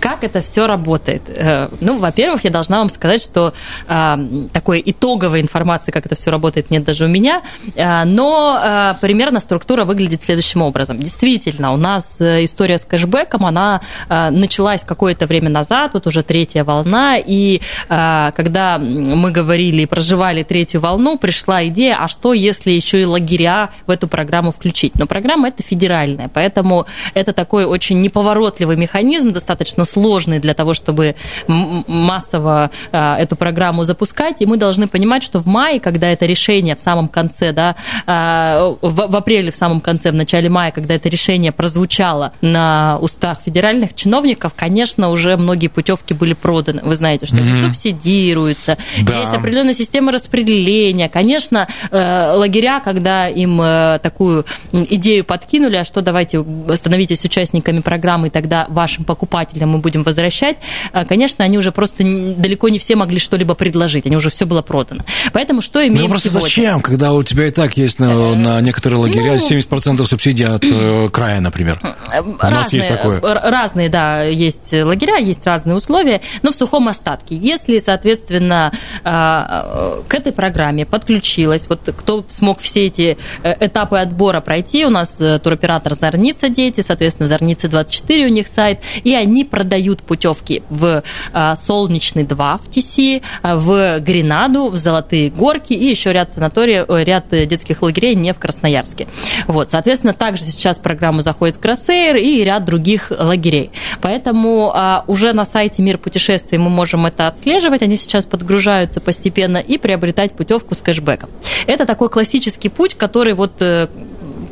Как 0.01 0.25
это 0.25 0.41
все 0.41 0.67
работает? 0.67 1.23
Э, 1.29 1.69
ну, 1.81 1.99
во-первых, 1.99 2.45
я 2.45 2.51
должна 2.51 2.79
вам 2.79 2.89
сказать, 2.89 3.23
что 3.23 3.53
э, 3.87 4.17
такой 4.53 4.83
итоговой 4.85 5.41
информации, 5.41 5.91
как 5.91 6.07
это 6.07 6.15
все 6.15 6.31
работает, 6.31 6.71
нет 6.71 6.85
даже 6.85 7.05
у 7.05 7.09
меня, 7.09 7.43
но 7.77 8.97
примерно 9.01 9.41
структура 9.41 9.85
выглядит 9.85 10.25
следующим 10.25 10.63
образом. 10.63 10.99
Действительно, 10.99 11.73
у 11.73 11.77
нас 11.77 12.21
история 12.21 12.79
с 12.79 12.85
кэшбэком, 12.85 13.45
она 13.45 13.81
началась 14.09 14.83
какое-то 14.83 15.27
время 15.27 15.51
назад, 15.51 15.95
вот 15.95 16.07
уже 16.07 16.23
третья 16.23 16.65
волна, 16.65 17.17
и 17.19 17.61
когда 17.89 18.79
мы 18.79 19.31
говорили 19.31 19.83
и 19.83 19.87
проживали 19.87 20.43
третью 20.43 20.81
волну, 20.81 21.19
пришла 21.19 21.67
идея, 21.67 21.97
а 21.99 22.09
что, 22.09 22.33
если 22.33 22.73
еще 22.73 23.03
и 23.03 23.05
лагеря 23.05 23.71
в 23.87 23.91
эту 23.91 24.09
программу 24.09 24.40
программу 24.41 24.53
включить. 24.53 24.99
Но 24.99 25.07
программа 25.07 25.49
это 25.49 25.63
федеральная, 25.63 26.29
поэтому 26.33 26.87
это 27.15 27.33
такой 27.33 27.65
очень 27.65 28.01
неповоротливый 28.01 28.77
механизм, 28.77 29.33
достаточно 29.33 29.85
сложный 29.85 30.39
для 30.39 30.55
того, 30.55 30.75
чтобы 30.75 31.15
массово 31.47 32.71
а, 32.93 33.19
эту 33.19 33.37
программу 33.37 33.85
запускать. 33.85 34.37
И 34.41 34.47
мы 34.47 34.57
должны 34.57 34.87
понимать, 34.89 35.23
что 35.23 35.41
в 35.41 35.47
мае, 35.47 35.79
когда 35.81 36.09
это 36.09 36.27
решение 36.27 36.75
в 36.75 36.81
самом 36.81 37.09
конце, 37.09 37.53
да, 37.53 37.77
а, 38.07 38.77
в 38.81 39.17
апреле 39.17 39.51
в 39.51 39.57
самом 39.57 39.81
конце, 39.81 40.11
в 40.11 40.15
начале 40.15 40.49
мая, 40.49 40.71
когда 40.71 40.95
это 40.95 41.09
решение 41.09 41.53
прозвучало 41.53 42.33
на 42.41 42.99
устах 43.01 43.41
федеральных 43.45 43.95
чиновников, 43.95 44.53
конечно, 44.57 45.11
уже 45.11 45.37
многие 45.37 45.69
путевки 45.69 46.15
были 46.15 46.33
проданы. 46.33 46.83
Вы 46.83 46.95
знаете, 46.95 47.27
что 47.27 47.37
mm-hmm. 47.37 47.59
это 47.59 47.69
субсидируется, 47.69 48.79
да. 49.03 49.19
есть 49.19 49.35
определенная 49.35 49.75
система 49.75 50.13
распределения. 50.13 51.09
Конечно, 51.09 51.69
э, 51.91 52.33
лагеря, 52.37 52.81
когда 52.81 53.29
им 53.29 53.61
э, 53.61 53.99
такую 54.03 54.30
такую 54.31 54.45
идею 54.73 55.25
подкинули, 55.25 55.77
а 55.77 55.85
что 55.85 56.03
давайте 56.03 56.45
становитесь 56.75 57.25
участниками 57.25 57.81
программы, 57.81 58.29
и 58.29 58.31
тогда 58.31 58.67
вашим 58.69 59.05
покупателям 59.05 59.71
мы 59.71 59.79
будем 59.79 60.03
возвращать, 60.03 60.57
а, 60.93 61.05
конечно, 61.05 61.45
они 61.45 61.59
уже 61.59 61.73
просто 61.73 62.05
далеко 62.05 62.69
не 62.69 62.79
все 62.79 62.97
могли 62.97 63.19
что-либо 63.19 63.55
предложить, 63.55 64.07
они 64.07 64.17
уже 64.17 64.31
все 64.31 64.47
было 64.47 64.63
продано. 64.63 65.05
Поэтому 65.33 65.61
что 65.61 65.87
имеем 65.87 66.05
ну, 66.05 66.09
просто 66.11 66.29
сегодня? 66.29 66.47
зачем, 66.47 66.81
когда 66.81 67.13
у 67.13 67.23
тебя 67.23 67.47
и 67.47 67.51
так 67.51 67.77
есть 67.77 67.99
на, 67.99 68.13
э, 68.13 68.35
на 68.35 68.61
некоторые 68.61 69.01
лагеря 69.01 69.39
ну, 69.41 69.59
70% 69.59 70.05
субсидий 70.05 70.47
от 70.47 70.65
э, 70.65 71.09
края, 71.11 71.41
например? 71.41 71.81
Разные, 72.09 72.35
у 72.41 72.51
нас 72.51 72.73
есть 72.73 72.89
такое. 72.89 73.21
Разные, 73.21 73.89
да, 73.89 74.25
есть 74.25 74.73
лагеря, 74.73 75.19
есть 75.19 75.47
разные 75.47 75.77
условия, 75.77 76.21
но 76.43 76.53
в 76.53 76.57
сухом 76.57 76.89
остатке. 76.89 77.37
Если, 77.37 77.79
соответственно, 77.79 78.73
а, 79.05 80.03
к 80.09 80.15
этой 80.15 80.33
программе 80.33 80.87
подключилась, 80.87 81.69
вот 81.69 81.81
кто 81.97 82.25
смог 82.29 82.61
все 82.61 82.87
эти 82.87 83.19
э, 83.43 83.67
этапы 83.67 83.99
отбора 83.99 84.20
отбора 84.21 84.41
пройти. 84.41 84.85
У 84.85 84.91
нас 84.91 85.19
э, 85.21 85.39
туроператор 85.39 85.95
Зорница 85.95 86.51
дети, 86.51 86.83
соответственно, 86.83 87.29
Зорницы 87.29 87.69
24 87.69 88.27
у 88.27 88.29
них 88.29 88.49
сайт, 88.49 88.81
и 89.03 89.15
они 89.15 89.45
продают 89.45 90.03
путевки 90.03 90.63
в 90.69 91.03
э, 91.33 91.55
Солнечный 91.57 92.25
2 92.25 92.59
в 92.59 92.71
ТС, 92.71 92.99
э, 92.99 93.21
в 93.43 94.01
Гренаду, 94.01 94.69
в 94.69 94.77
Золотые 94.77 95.31
Горки 95.31 95.73
и 95.73 95.87
еще 95.87 96.13
ряд 96.13 96.33
санаториев, 96.33 96.87
ряд 96.89 97.29
детских 97.31 97.83
лагерей 97.83 98.15
не 98.15 98.33
в 98.33 98.39
Красноярске. 98.39 99.07
Вот, 99.47 99.71
соответственно, 99.71 100.13
также 100.13 100.45
сейчас 100.45 100.79
в 100.79 100.83
программу 100.83 101.23
заходит 101.23 101.57
Кросейр 101.57 102.17
и 102.17 102.45
ряд 102.45 102.65
других 102.65 103.11
лагерей. 103.11 103.71
Поэтому 104.03 104.73
уже 105.07 105.33
на 105.33 105.45
сайте 105.45 105.83
Мир 105.83 105.99
путешествий 105.99 106.59
мы 106.59 106.69
можем 106.69 107.07
это 107.07 107.27
отслеживать, 107.27 107.83
они 107.83 107.97
сейчас 107.97 108.27
подгружаются 108.27 109.01
постепенно 109.01 109.59
и 109.59 109.79
приобретать 109.79 110.33
путевку 110.33 110.75
с 110.75 110.83
кэшбэком. 110.83 111.31
Это 111.67 111.87
такой 111.87 112.11
классический 112.11 112.69
путь, 112.69 112.95
который 112.95 113.33
вот 113.35 113.63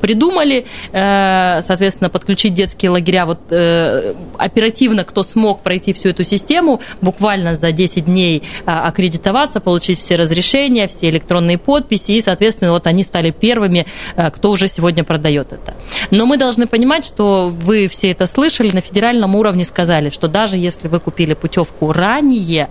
придумали, 0.01 0.67
э, 0.93 1.63
соответственно, 1.63 2.11
подключить 2.11 2.55
детские 2.55 2.91
лагеря. 2.91 3.27
Вот 3.27 3.41
э, 3.51 4.15
оперативно, 4.39 5.05
кто 5.05 5.23
смог 5.23 5.61
пройти 5.61 5.93
всю 5.93 6.09
эту 6.09 6.25
систему, 6.25 6.81
буквально 7.01 7.55
за 7.55 7.73
10 7.73 8.05
дней 8.07 8.43
а, 8.65 8.81
аккредитоваться, 8.89 9.61
получить 9.61 9.99
все 9.99 10.15
разрешения, 10.15 10.87
все 10.87 11.09
электронные 11.11 11.59
подписи, 11.59 12.13
и, 12.13 12.21
соответственно, 12.21 12.73
вот 12.73 12.87
они 12.87 13.03
стали 13.03 13.31
первыми, 13.31 13.87
э, 14.17 14.31
кто 14.31 14.51
уже 14.51 14.69
сегодня 14.69 15.05
продает 15.05 15.53
это. 15.53 15.75
Но 16.11 16.27
мы 16.27 16.37
должны 16.37 16.67
понимать, 16.67 17.05
что 17.05 17.49
вы 17.49 17.89
все 17.89 18.11
это 18.11 18.27
слышали, 18.27 18.71
на 18.71 18.81
федеральном 18.81 19.35
уровне 19.35 19.65
сказали, 19.65 20.11
что 20.11 20.29
даже 20.29 20.57
если 20.57 20.89
вы 20.89 21.01
купили 21.01 21.35
путевку 21.35 21.93
ранее, 21.93 22.71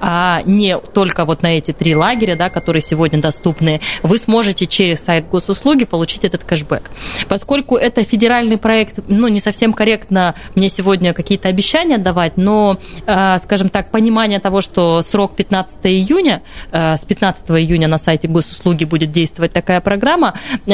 а 0.00 0.42
не 0.44 0.78
только 0.78 1.24
вот 1.24 1.42
на 1.42 1.48
эти 1.58 1.72
три 1.72 1.94
лагеря, 1.94 2.36
да, 2.36 2.48
которые 2.48 2.82
сегодня 2.82 3.20
доступны, 3.20 3.80
вы 4.02 4.18
сможете 4.18 4.66
через 4.66 5.00
сайт 5.00 5.28
госуслуги 5.28 5.84
получить 5.84 6.24
этот 6.24 6.44
кэшбэк 6.44 6.67
кэшбэк. 6.68 6.90
Поскольку 7.28 7.76
это 7.76 8.04
федеральный 8.04 8.58
проект, 8.58 9.00
ну, 9.08 9.28
не 9.28 9.40
совсем 9.40 9.72
корректно 9.72 10.34
мне 10.54 10.68
сегодня 10.68 11.12
какие-то 11.12 11.48
обещания 11.48 11.98
давать, 11.98 12.36
но, 12.36 12.78
э, 13.06 13.38
скажем 13.38 13.68
так, 13.68 13.90
понимание 13.90 14.40
того, 14.40 14.60
что 14.60 15.02
срок 15.02 15.36
15 15.36 15.86
июня, 15.86 16.42
э, 16.70 16.96
с 16.96 17.04
15 17.04 17.58
июня 17.58 17.88
на 17.88 17.98
сайте 17.98 18.28
госуслуги 18.28 18.84
будет 18.84 19.12
действовать 19.12 19.52
такая 19.52 19.80
программа, 19.80 20.34
э, 20.66 20.72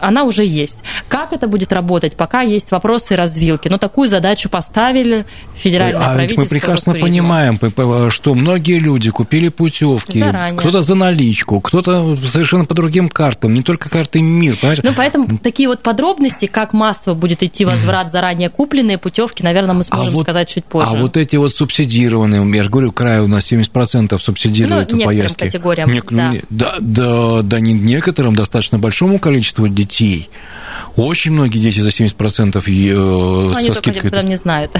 она 0.00 0.24
уже 0.24 0.44
есть. 0.44 0.78
Как 1.08 1.32
это 1.32 1.48
будет 1.48 1.72
работать, 1.72 2.16
пока 2.16 2.42
есть 2.42 2.70
вопросы 2.70 3.16
развилки. 3.16 3.68
Но 3.68 3.78
такую 3.78 4.08
задачу 4.08 4.48
поставили 4.48 5.24
федеральное 5.54 6.06
а 6.06 6.14
правительство. 6.14 6.42
мы 6.42 6.48
прекрасно 6.48 6.94
понимаем, 6.94 7.58
что 8.10 8.34
многие 8.34 8.78
люди 8.78 9.10
купили 9.10 9.48
путевки, 9.48 10.24
кто-то 10.56 10.82
за 10.82 10.94
наличку, 10.94 11.60
кто-то 11.60 12.16
совершенно 12.26 12.64
по 12.64 12.74
другим 12.74 13.08
картам, 13.08 13.54
не 13.54 13.62
только 13.62 13.88
карты 13.88 14.20
МИР, 14.20 14.56
понимаешь? 14.60 14.80
Ну, 14.82 14.92
поэтому 14.96 15.35
такие 15.38 15.68
вот 15.68 15.82
подробности, 15.82 16.46
как 16.46 16.72
массово 16.72 17.14
будет 17.14 17.42
идти 17.42 17.64
возврат 17.64 18.10
заранее 18.10 18.50
купленные 18.50 18.98
путевки, 18.98 19.42
наверное, 19.42 19.74
мы 19.74 19.84
сможем 19.84 20.12
а 20.12 20.16
вот, 20.16 20.22
сказать 20.22 20.48
чуть 20.48 20.64
позже. 20.64 20.88
А 20.90 20.94
вот 20.94 21.16
эти 21.16 21.36
вот 21.36 21.54
субсидированные, 21.54 22.56
я 22.56 22.62
же 22.62 22.70
говорю, 22.70 22.92
край 22.92 23.20
у 23.20 23.26
нас 23.26 23.50
70% 23.50 24.18
субсидирует 24.18 24.92
ну, 24.92 25.04
поездки. 25.04 25.44
категориям, 25.44 25.90
Нек- 25.90 26.06
да. 26.10 26.34
Да, 26.50 26.76
да, 26.80 27.42
да, 27.42 27.60
не 27.60 27.72
некоторым, 27.72 28.34
достаточно 28.34 28.78
большому 28.78 29.18
количеству 29.18 29.68
детей. 29.68 30.28
Очень 30.96 31.32
многие 31.32 31.58
дети 31.58 31.80
за 31.80 31.90
70% 31.90 32.62
и, 32.68 32.88
э, 32.88 32.94
ну, 32.94 33.54
со 33.54 33.74
скидкой. 33.74 34.10
Они 34.10 34.30
не 34.30 34.36
знают. 34.36 34.72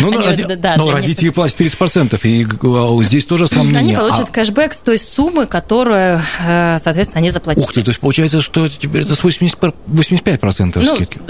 Ну, 0.00 0.08
они, 0.08 0.26
ради... 0.26 0.54
да, 0.54 0.74
но 0.76 0.90
родители 0.90 1.26
них... 1.26 1.34
платят 1.34 1.60
30%, 1.60 2.18
и 2.24 2.44
э, 2.44 3.04
здесь 3.04 3.26
тоже 3.26 3.46
сомнения. 3.46 3.78
Они 3.78 3.96
получат 3.96 4.28
а... 4.28 4.32
кэшбэк 4.32 4.72
с 4.72 4.80
той 4.80 4.98
суммы, 4.98 5.46
которую, 5.46 6.20
э, 6.40 6.78
соответственно, 6.78 7.20
они 7.20 7.30
заплатили. 7.30 7.64
Ух 7.64 7.72
ты, 7.72 7.82
то 7.82 7.90
есть 7.90 8.00
получается, 8.00 8.40
что 8.40 8.68
теперь 8.68 9.02
это 9.02 9.14
с 9.14 9.22
80, 9.22 9.58
85% 9.58 10.72
ну, 10.76 10.96
скидки. 10.96 11.20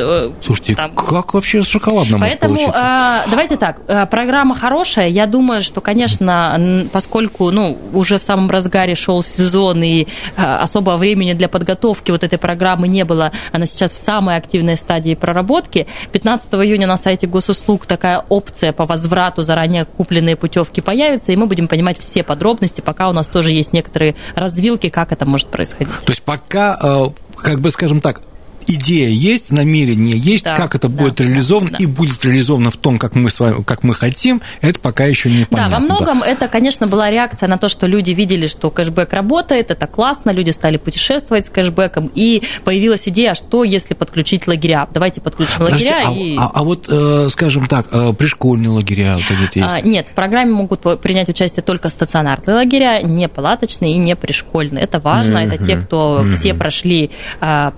Слушайте, 0.44 0.74
там... 0.74 0.94
как 0.94 1.34
вообще 1.34 1.62
с 1.62 1.66
шоколадным 1.66 2.20
Поэтому, 2.20 2.54
может 2.54 2.72
получиться? 2.72 3.30
давайте 3.30 3.56
так, 3.56 4.10
программа 4.10 4.54
хорошая. 4.54 5.08
Я 5.08 5.26
думаю, 5.26 5.62
что, 5.62 5.80
конечно, 5.80 6.88
поскольку 6.92 7.50
ну, 7.50 7.78
уже 7.92 8.18
в 8.18 8.22
самом 8.22 8.50
разгаре 8.50 8.94
шел 8.94 9.22
сезон, 9.22 9.82
и 9.82 10.06
особого 10.36 10.96
времени 10.96 11.32
для 11.32 11.48
подготовки 11.48 12.10
вот 12.10 12.24
этой 12.24 12.38
программы 12.38 12.88
не 12.88 13.04
было, 13.04 13.32
она 13.52 13.66
сейчас 13.66 13.92
в 13.92 13.98
самой 13.98 14.33
самой 14.34 14.38
активной 14.38 14.76
стадии 14.76 15.14
проработки. 15.14 15.86
15 16.12 16.54
июня 16.54 16.86
на 16.86 16.96
сайте 16.96 17.26
госуслуг 17.26 17.86
такая 17.86 18.24
опция 18.28 18.72
по 18.72 18.86
возврату 18.86 19.42
заранее 19.42 19.84
купленные 19.84 20.36
путевки 20.36 20.80
появится, 20.80 21.32
и 21.32 21.36
мы 21.36 21.46
будем 21.46 21.68
понимать 21.68 21.98
все 21.98 22.22
подробности, 22.22 22.80
пока 22.80 23.08
у 23.08 23.12
нас 23.12 23.28
тоже 23.28 23.52
есть 23.52 23.72
некоторые 23.72 24.14
развилки, 24.34 24.88
как 24.88 25.12
это 25.12 25.26
может 25.26 25.48
происходить. 25.48 25.94
То 26.04 26.10
есть 26.10 26.22
пока, 26.22 26.78
э, 26.82 27.06
как 27.36 27.60
бы 27.60 27.70
скажем 27.70 28.00
так, 28.00 28.22
идея 28.66 29.08
есть, 29.08 29.50
намерение 29.50 30.16
есть, 30.16 30.44
да, 30.44 30.54
как 30.54 30.74
это 30.74 30.88
да, 30.88 31.02
будет 31.02 31.20
реализовано 31.20 31.70
да, 31.70 31.76
и 31.78 31.86
будет 31.86 32.24
реализовано 32.24 32.70
в 32.70 32.76
том, 32.76 32.98
как 32.98 33.14
мы 33.14 33.30
с 33.30 33.40
вами, 33.40 33.62
как 33.62 33.82
мы 33.82 33.94
хотим, 33.94 34.42
это 34.60 34.80
пока 34.80 35.04
еще 35.06 35.30
не 35.30 35.44
понятно. 35.44 35.70
Да, 35.70 35.78
во 35.78 35.84
многом 35.84 36.20
да. 36.20 36.26
это, 36.26 36.48
конечно, 36.48 36.86
была 36.86 37.10
реакция 37.10 37.48
на 37.48 37.58
то, 37.58 37.68
что 37.68 37.86
люди 37.86 38.12
видели, 38.12 38.46
что 38.46 38.70
кэшбэк 38.70 39.12
работает, 39.12 39.70
это 39.70 39.86
классно, 39.86 40.30
люди 40.30 40.50
стали 40.50 40.76
путешествовать 40.76 41.46
с 41.46 41.50
кэшбэком, 41.50 42.10
и 42.14 42.42
появилась 42.64 43.08
идея, 43.08 43.32
а 43.32 43.34
что 43.34 43.64
если 43.64 43.94
подключить 43.94 44.46
лагеря? 44.46 44.88
Давайте 44.92 45.20
подключим 45.20 45.58
Подожди, 45.58 45.88
лагеря. 45.88 46.08
А, 46.08 46.12
и... 46.12 46.36
а, 46.36 46.50
а 46.54 46.64
вот, 46.64 46.86
э, 46.88 47.28
скажем 47.30 47.66
так, 47.66 47.88
э, 47.90 48.12
пришкольные 48.12 48.70
лагеря 48.70 49.14
вот 49.14 49.38
эти 49.48 49.58
есть? 49.58 49.70
А, 49.70 49.80
нет, 49.80 50.08
в 50.08 50.12
программе 50.12 50.52
могут 50.52 50.80
принять 51.00 51.28
участие 51.28 51.62
только 51.62 51.88
стационарные 51.88 52.56
лагеря, 52.56 53.02
не 53.02 53.28
палаточные 53.28 53.94
и 53.94 53.98
не 53.98 54.16
пришкольные. 54.16 54.84
Это 54.84 54.98
важно, 54.98 55.38
mm-hmm. 55.38 55.54
это 55.54 55.64
те, 55.64 55.76
кто 55.76 56.20
mm-hmm. 56.20 56.32
все 56.32 56.54
прошли 56.54 57.10
а, 57.40 57.72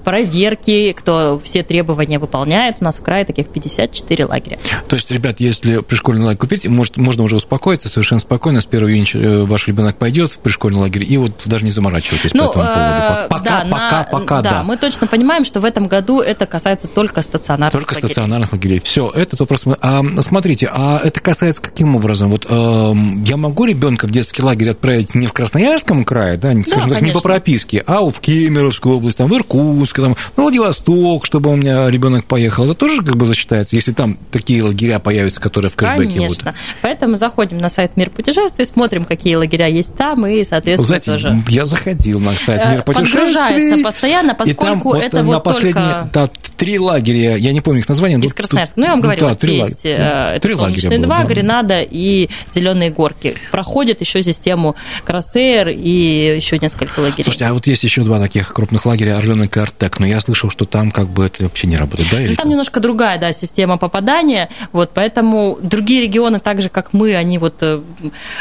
кто 0.96 1.40
все 1.42 1.62
требования 1.62 2.18
выполняет. 2.18 2.76
У 2.80 2.84
нас 2.84 2.98
в 2.98 3.02
крае 3.02 3.24
таких 3.24 3.48
54 3.48 4.26
лагеря. 4.26 4.58
То 4.88 4.96
есть, 4.96 5.10
ребят, 5.10 5.40
если 5.40 5.80
пришкольный 5.80 6.24
лагерь 6.24 6.38
купить, 6.38 6.66
может, 6.66 6.96
можно 6.96 7.24
уже 7.24 7.36
успокоиться 7.36 7.88
совершенно 7.88 8.20
спокойно. 8.20 8.60
С 8.60 8.66
1 8.66 8.88
июня 8.88 9.06
э, 9.14 9.44
ваш 9.44 9.68
ребенок 9.68 9.96
пойдет 9.96 10.30
в 10.30 10.38
пришкольный 10.38 10.80
лагерь, 10.80 11.04
и 11.04 11.16
вот 11.16 11.32
даже 11.44 11.64
не 11.64 11.70
заморачивайтесь 11.70 12.34
ну, 12.34 12.52
по 12.52 12.58
этому 12.58 12.66
поводу. 12.66 13.28
Пока, 13.30 13.44
да, 13.44 13.66
пока, 13.70 13.98
на, 13.98 14.04
пока, 14.10 14.42
да. 14.42 14.50
Да, 14.50 14.62
мы 14.62 14.76
точно 14.76 15.06
понимаем, 15.06 15.44
что 15.44 15.60
в 15.60 15.64
этом 15.64 15.88
году 15.88 16.20
это 16.20 16.46
касается 16.46 16.86
только 16.88 17.22
стационарных 17.22 17.72
только 17.72 17.94
лагерей. 17.94 18.00
Только 18.02 18.12
стационарных 18.12 18.52
лагерей. 18.52 18.80
Все, 18.80 19.10
этот 19.10 19.40
вопрос. 19.40 19.64
А, 19.80 20.02
смотрите, 20.20 20.68
а 20.72 21.00
это 21.02 21.20
касается 21.20 21.62
каким 21.62 21.96
образом? 21.96 22.30
Вот 22.30 22.46
э, 22.48 22.92
я 23.26 23.36
могу 23.36 23.64
ребенка 23.64 24.06
в 24.06 24.10
детский 24.10 24.42
лагерь 24.42 24.70
отправить 24.70 25.14
не 25.14 25.26
в 25.26 25.32
Красноярском 25.32 26.04
крае, 26.04 26.36
да, 26.36 26.52
скажем 26.66 26.88
да, 26.88 26.96
так, 26.96 27.04
не 27.04 27.12
по 27.12 27.20
прописке, 27.20 27.82
а 27.86 28.00
в 28.04 28.20
Кемеровскую 28.20 28.96
область, 28.96 29.18
там, 29.18 29.28
в 29.28 29.34
Иркутск, 29.34 29.96
там, 29.96 30.14
в 30.14 30.36
Владивосток, 30.36 30.65
чтобы 31.24 31.50
у 31.50 31.56
меня 31.56 31.88
ребенок 31.90 32.24
поехал. 32.24 32.64
Это 32.64 32.74
тоже 32.74 33.02
как 33.02 33.16
бы 33.16 33.26
засчитается, 33.26 33.76
если 33.76 33.92
там 33.92 34.18
такие 34.30 34.62
лагеря 34.62 34.98
появятся, 34.98 35.40
которые 35.40 35.70
в 35.70 35.76
кэшбэке 35.76 36.14
Конечно. 36.14 36.26
будут? 36.28 36.38
Конечно. 36.42 36.60
Поэтому 36.82 37.16
заходим 37.16 37.58
на 37.58 37.68
сайт 37.68 37.96
Мир 37.96 38.10
путешествий, 38.10 38.64
смотрим, 38.64 39.04
какие 39.04 39.34
лагеря 39.34 39.66
есть 39.66 39.94
там, 39.96 40.26
и, 40.26 40.44
соответственно, 40.44 40.86
Знаете, 40.86 41.10
тоже... 41.10 41.42
Я 41.48 41.66
заходил 41.66 42.20
на 42.20 42.32
сайт 42.32 42.70
Мир 42.70 42.80
э, 42.80 42.82
путешествий. 42.82 43.82
Постоянно, 43.82 44.34
поскольку 44.34 44.92
там, 44.92 45.02
это 45.02 45.22
вот, 45.22 45.44
вот 45.44 45.60
только... 45.60 46.10
Да, 46.12 46.30
три 46.56 46.78
лагеря, 46.78 47.36
я 47.36 47.52
не 47.52 47.60
помню 47.60 47.80
их 47.80 47.88
название. 47.88 48.18
Из 48.18 48.32
Красноярска. 48.32 48.80
Ну, 48.80 48.86
я 48.86 48.92
вам 48.92 49.00
говорю, 49.00 49.20
да, 49.20 49.28
вот 49.28 49.38
три 49.38 49.56
есть 49.56 49.84
лагеря. 49.84 50.32
это 50.36 50.48
Солнечные 50.56 50.98
два, 50.98 51.18
да. 51.18 51.24
Гренада 51.24 51.80
и 51.80 52.28
Зеленые 52.52 52.90
горки. 52.90 53.36
Проходит 53.50 54.00
еще 54.00 54.22
систему 54.22 54.76
Кросейр 55.04 55.68
и 55.68 56.36
еще 56.36 56.58
несколько 56.58 57.00
лагерей. 57.00 57.24
Слушайте, 57.24 57.46
а 57.46 57.54
вот 57.54 57.66
есть 57.66 57.84
еще 57.84 58.02
два 58.02 58.20
таких 58.20 58.52
крупных 58.52 58.86
лагеря, 58.86 59.18
Орленок 59.18 59.56
и 59.56 59.60
Артек, 59.60 59.98
но 59.98 60.06
я 60.06 60.20
слышал, 60.20 60.50
что 60.56 60.64
там 60.64 60.90
как 60.90 61.08
бы 61.08 61.26
это 61.26 61.42
вообще 61.42 61.66
не 61.66 61.76
работает, 61.76 62.08
да? 62.10 62.20
Или 62.20 62.34
там, 62.34 62.44
там 62.44 62.48
немножко 62.48 62.80
другая, 62.80 63.18
да, 63.18 63.32
система 63.32 63.76
попадания, 63.76 64.48
вот, 64.72 64.90
поэтому 64.94 65.58
другие 65.60 66.00
регионы, 66.00 66.40
так 66.40 66.62
же, 66.62 66.70
как 66.70 66.94
мы, 66.94 67.14
они 67.14 67.36
вот 67.36 67.62
э, 67.62 67.80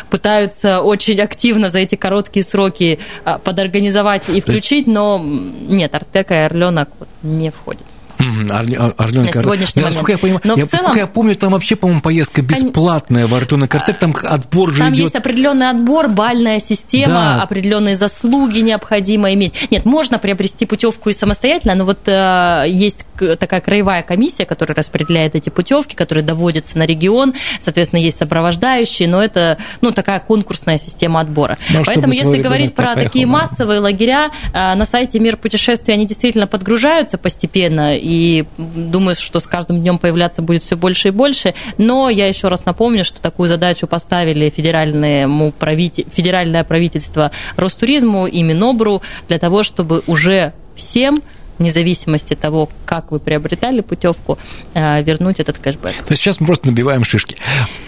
пытаются 0.10 0.82
очень 0.82 1.19
активно 1.19 1.67
за 1.67 1.80
эти 1.80 1.95
короткие 1.95 2.45
сроки 2.45 2.99
а, 3.25 3.38
подорганизовать 3.38 4.30
и 4.30 4.39
включить, 4.39 4.88
но 4.88 5.21
нет, 5.21 5.93
Артека 5.93 6.34
и 6.36 6.38
Орленок 6.38 6.89
не 7.21 7.51
входят. 7.51 7.84
Орленок. 8.17 9.36
На 9.36 9.41
сегодняшний 9.41 9.84
я, 9.84 10.17
понимаю, 10.17 10.41
Но 10.43 10.56
я, 10.56 10.65
целом... 10.65 10.95
я 10.95 11.08
помню, 11.08 11.36
там 11.36 11.51
вообще, 11.51 11.75
по-моему, 11.75 12.01
поездка 12.01 12.41
бесплатная 12.41 13.28
в 13.28 13.34
Орленок 13.34 13.73
Артек, 13.75 13.97
там 13.97 14.15
отбор 14.23 14.71
же 14.71 14.80
Там 14.80 14.89
идет. 14.89 14.99
есть 14.99 15.15
определенный 15.15 15.69
отбор, 15.69 16.08
бальная 16.08 16.60
система, 16.60 17.13
да. 17.13 17.41
определенные 17.41 17.95
заслуги 17.95 18.60
необходимо 18.60 19.34
иметь. 19.34 19.69
Нет, 19.71 19.86
можно 19.86 20.19
приобрести 20.19 20.65
путевку 20.65 21.10
и 21.10 21.13
самостоятельно, 21.13 21.75
но 21.75 21.86
вот 21.86 22.08
э, 22.08 22.65
есть 22.67 23.06
такая 23.39 23.62
краевая 23.62 24.04
комиссия, 24.04 24.45
которая 24.45 24.75
распределяет 24.75 25.36
эти 25.36 25.49
путевки, 25.49 25.95
которые 25.95 26.23
доводятся 26.23 26.78
на 26.78 26.86
регион, 26.86 27.34
соответственно, 27.60 27.99
есть 27.99 28.17
сопровождающие, 28.17 29.08
но 29.08 29.21
это, 29.21 29.58
ну, 29.82 29.91
такая 29.91 30.19
конкурсная 30.19 30.78
система 30.78 31.21
отбора. 31.21 31.58
Но 31.69 31.80
ну, 31.80 31.86
Поэтому, 31.86 32.13
если 32.13 32.41
говорить 32.41 32.75
про 32.75 32.93
поехал, 32.93 33.04
такие 33.04 33.25
массовые 33.25 33.80
лагеря, 33.80 34.32
э, 34.54 34.75
на 34.75 34.86
сайте 34.86 35.19
Мир 35.19 35.38
путешествий 35.38 35.93
они 35.93 36.06
действительно 36.06 36.47
подгружаются 36.47 37.17
постепенно, 37.17 37.95
и 38.05 38.45
думаю, 38.57 39.15
что 39.15 39.39
с 39.39 39.47
каждым 39.47 39.81
днем 39.81 39.97
появляться 39.97 40.43
будет 40.43 40.63
все 40.63 40.77
больше 40.77 41.07
и 41.07 41.11
больше. 41.11 41.55
Но 41.79 42.07
я 42.07 42.27
еще 42.27 42.49
раз 42.49 42.63
напомню, 42.63 43.03
что 43.03 43.19
такую 43.19 43.49
задачу 43.49 43.87
поставили 43.87 44.53
федеральному 44.55 45.51
правитель, 45.51 46.05
федеральное 46.13 46.63
правительство 46.63 47.31
Ростуризму 47.57 48.27
и 48.27 48.43
Минобру 48.43 49.01
для 49.27 49.39
того, 49.39 49.63
чтобы 49.63 50.03
уже 50.05 50.53
всем 50.75 51.23
вне 51.57 51.71
зависимости 51.71 52.33
от 52.33 52.41
того, 52.41 52.69
как 52.85 53.11
вы 53.11 53.19
приобретали 53.19 53.81
путевку, 53.81 54.37
э, 54.73 55.01
вернуть 55.01 55.39
этот 55.39 55.57
кэшбэк. 55.57 55.93
То 55.93 56.11
есть 56.11 56.21
сейчас 56.21 56.39
мы 56.41 56.47
просто 56.47 56.67
набиваем 56.67 57.03
шишки. 57.03 57.37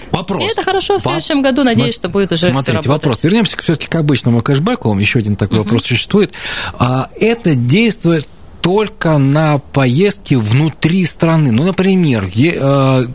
Вопрос. 0.10 0.42
И 0.42 0.48
это 0.48 0.64
хорошо, 0.64 0.98
в 0.98 1.02
следующем 1.02 1.42
году, 1.42 1.64
надеюсь, 1.64 1.94
что 1.94 2.08
будет 2.08 2.32
уже 2.32 2.50
Смотрите, 2.50 2.80
все 2.80 2.90
вопрос. 2.90 3.22
Вернемся 3.24 3.58
все-таки 3.58 3.88
к 3.88 3.96
обычному 3.96 4.42
кэшбэку. 4.42 4.98
Еще 4.98 5.20
один 5.20 5.36
такой 5.36 5.58
uh-huh. 5.60 5.64
вопрос 5.64 5.84
существует. 5.84 6.34
А 6.80 7.10
Это 7.20 7.56
действует 7.56 8.26
только 8.68 9.18
на 9.18 9.60
поездки 9.60 10.34
внутри 10.34 11.06
страны. 11.06 11.54
Ну, 11.54 11.64
например, 11.64 12.26
э, 12.26 13.08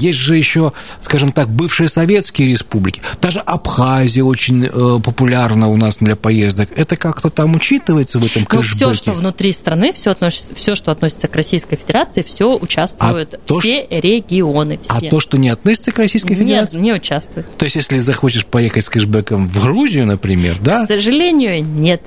есть 0.00 0.16
же 0.16 0.38
еще, 0.38 0.72
скажем 1.02 1.32
так, 1.32 1.50
бывшие 1.50 1.88
советские 1.88 2.48
республики. 2.48 3.02
Даже 3.20 3.40
Абхазия 3.40 4.24
очень 4.24 4.64
э, 4.64 4.70
популярна 5.04 5.68
у 5.68 5.76
нас 5.76 5.98
для 5.98 6.16
поездок. 6.16 6.70
Это 6.74 6.96
как-то 6.96 7.28
там 7.28 7.56
учитывается 7.56 8.18
в 8.18 8.24
этом 8.24 8.46
ну, 8.50 8.58
кэшбэке? 8.58 8.86
Ну, 8.86 8.92
все, 8.92 8.94
что 8.94 9.12
внутри 9.12 9.52
страны, 9.52 9.92
все, 9.92 10.12
относится, 10.12 10.54
все, 10.54 10.74
что 10.74 10.92
относится 10.92 11.28
к 11.28 11.36
Российской 11.36 11.76
Федерации, 11.76 12.22
все 12.22 12.56
участвуют, 12.56 13.34
а 13.34 13.38
то, 13.46 13.60
все 13.60 13.84
что... 13.84 14.00
регионы. 14.00 14.80
А 14.88 14.96
все. 14.96 15.08
А 15.08 15.10
то, 15.10 15.20
что 15.20 15.36
не 15.36 15.50
относится 15.50 15.90
к 15.90 15.98
Российской 15.98 16.36
Федерации? 16.36 16.76
Нет, 16.76 16.84
не 16.84 16.94
участвует. 16.94 17.54
То 17.58 17.66
есть, 17.66 17.76
если 17.76 17.98
захочешь 17.98 18.46
поехать 18.46 18.86
с 18.86 18.88
кэшбэком 18.88 19.46
в 19.46 19.62
Грузию, 19.62 20.06
например, 20.06 20.56
да? 20.58 20.84
К 20.84 20.88
сожалению, 20.88 21.62
нет. 21.62 22.00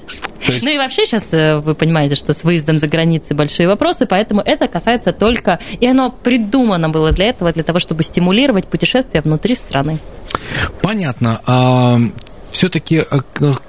Есть... 0.47 0.63
Ну 0.63 0.71
и 0.71 0.77
вообще 0.77 1.05
сейчас 1.05 1.27
э, 1.33 1.59
вы 1.59 1.75
понимаете, 1.75 2.15
что 2.15 2.33
с 2.33 2.43
выездом 2.43 2.78
за 2.79 2.87
границей 2.87 3.35
большие 3.35 3.67
вопросы, 3.67 4.05
поэтому 4.05 4.41
это 4.41 4.67
касается 4.67 5.11
только... 5.11 5.59
И 5.79 5.87
оно 5.87 6.09
придумано 6.09 6.89
было 6.89 7.11
для 7.11 7.27
этого, 7.27 7.51
для 7.51 7.63
того, 7.63 7.79
чтобы 7.79 8.03
стимулировать 8.03 8.65
путешествия 8.65 9.21
внутри 9.21 9.55
страны. 9.55 9.99
Понятно. 10.81 11.39
А 11.45 11.99
все-таки 12.51 13.03
э, 13.09 13.21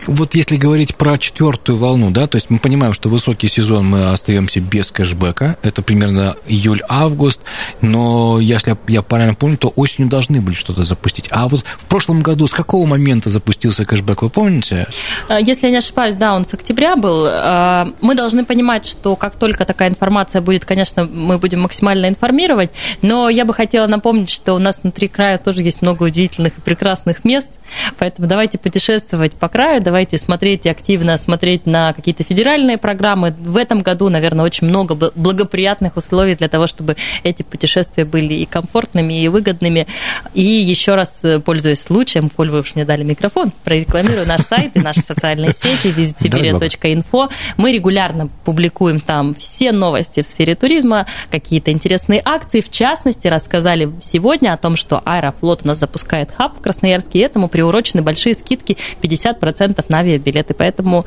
вот 0.07 0.35
если 0.35 0.57
говорить 0.57 0.97
про 0.97 1.19
четвертую 1.19 1.79
волну, 1.79 2.11
да, 2.11 2.27
то 2.27 2.37
есть 2.37 2.51
мы 2.51 2.59
понимаем, 2.59 2.93
что 2.93 3.09
высокий 3.09 3.49
сезон 3.49 3.87
мы 3.87 4.11
остаемся 4.11 4.61
без 4.61 4.91
кэшбэка, 4.91 5.57
это 5.63 5.83
примерно 5.83 6.37
июль-август, 6.47 7.41
но 7.81 8.39
если 8.41 8.77
я 8.89 9.03
правильно 9.03 9.35
помню, 9.35 9.57
то 9.57 9.69
осенью 9.69 10.11
должны 10.11 10.41
были 10.41 10.55
что-то 10.55 10.85
запустить. 10.85 11.29
А 11.31 11.49
вот 11.49 11.65
в 11.65 11.85
прошлом 11.87 12.21
году 12.21 12.47
с 12.47 12.53
какого 12.53 12.87
момента 12.87 13.31
запустился 13.31 13.85
кэшбэк, 13.85 14.23
вы 14.23 14.31
помните? 14.31 14.87
Э, 15.29 15.39
если 15.41 15.67
я 15.67 15.71
не 15.71 15.79
ошибаюсь, 15.79 16.15
да, 16.15 16.35
он 16.35 16.45
с 16.45 16.55
октября 16.55 16.97
был. 16.97 17.27
Э, 17.27 17.87
мы 18.01 18.15
должны 18.15 18.45
понимать, 18.45 18.87
что 18.87 19.17
как 19.17 19.37
только 19.37 19.65
такая 19.65 19.91
информация 19.91 20.41
будет, 20.41 20.65
конечно, 20.65 21.05
мы 21.05 21.39
будем 21.39 21.61
максимально 21.61 22.09
информировать, 22.09 22.71
но 23.03 23.29
я 23.29 23.45
бы 23.45 23.55
хотела 23.55 23.87
напомнить, 23.87 24.31
что 24.31 24.55
у 24.55 24.59
нас 24.59 24.81
внутри 24.83 25.09
края 25.09 25.39
тоже 25.39 25.63
есть 25.63 25.83
много 25.83 26.05
удивительных 26.05 26.59
и 26.59 26.61
прекрасных 26.61 27.25
мест, 27.25 27.51
поэтому 27.99 28.29
давайте 28.29 28.59
путешествовать 28.59 29.33
по 29.33 29.49
краю, 29.49 29.83
давайте 29.83 30.19
смотреть 30.19 30.67
активно 30.67 31.17
смотреть 31.17 31.67
на 31.67 31.93
какие-то 31.93 32.23
федеральные 32.23 32.79
программы. 32.79 33.35
В 33.39 33.57
этом 33.57 33.81
году, 33.81 34.09
наверное, 34.09 34.45
очень 34.45 34.67
много 34.67 34.95
благоприятных 35.15 35.97
условий 35.97 36.35
для 36.35 36.49
того, 36.49 36.67
чтобы 36.67 36.97
эти 37.23 37.43
путешествия 37.43 38.05
были 38.05 38.35
и 38.35 38.47
комфортными, 38.47 39.23
и 39.23 39.29
выгодными. 39.29 39.87
И 40.35 40.45
еще 40.45 40.95
раз, 40.95 41.25
э, 41.25 41.41
пользуясь 41.41 41.83
случаем, 41.83 42.31
коль 42.31 42.51
вы 42.51 42.61
уж 42.61 42.75
мне 42.75 42.85
дали 42.85 43.05
микрофон, 43.05 43.53
прорекламирую 43.65 44.27
наш 44.27 44.43
сайт 44.43 44.77
и 44.77 44.81
наши 44.81 45.01
социальные 45.01 45.53
сети 45.53 45.89
visitsibir.info. 45.89 47.31
Мы 47.57 47.73
регулярно 47.73 48.29
публикуем 48.45 49.01
там 49.01 49.35
все 49.35 49.73
новости 49.73 50.23
в 50.23 50.27
сфере 50.27 50.55
туризма, 50.55 51.07
какие-то 51.31 51.71
интересные 51.73 52.23
акции. 52.25 52.61
В 52.61 52.71
частности, 52.71 53.29
рассказали 53.29 53.91
сегодня 54.01 54.53
о 54.53 54.57
том, 54.57 54.77
что 54.77 55.01
Аэрофлот 55.05 55.63
у 55.65 55.69
нас 55.69 55.79
запускает 55.79 56.31
хаб 56.31 56.59
в 56.59 56.61
Красноярске, 56.61 57.21
и 57.21 57.23
этому 57.23 57.49
приурочены 57.61 58.03
большие 58.03 58.35
скидки 58.35 58.51
скидки 58.51 58.77
50% 59.03 59.85
на 59.89 59.99
авиабилеты. 59.99 60.55
Поэтому 60.55 61.05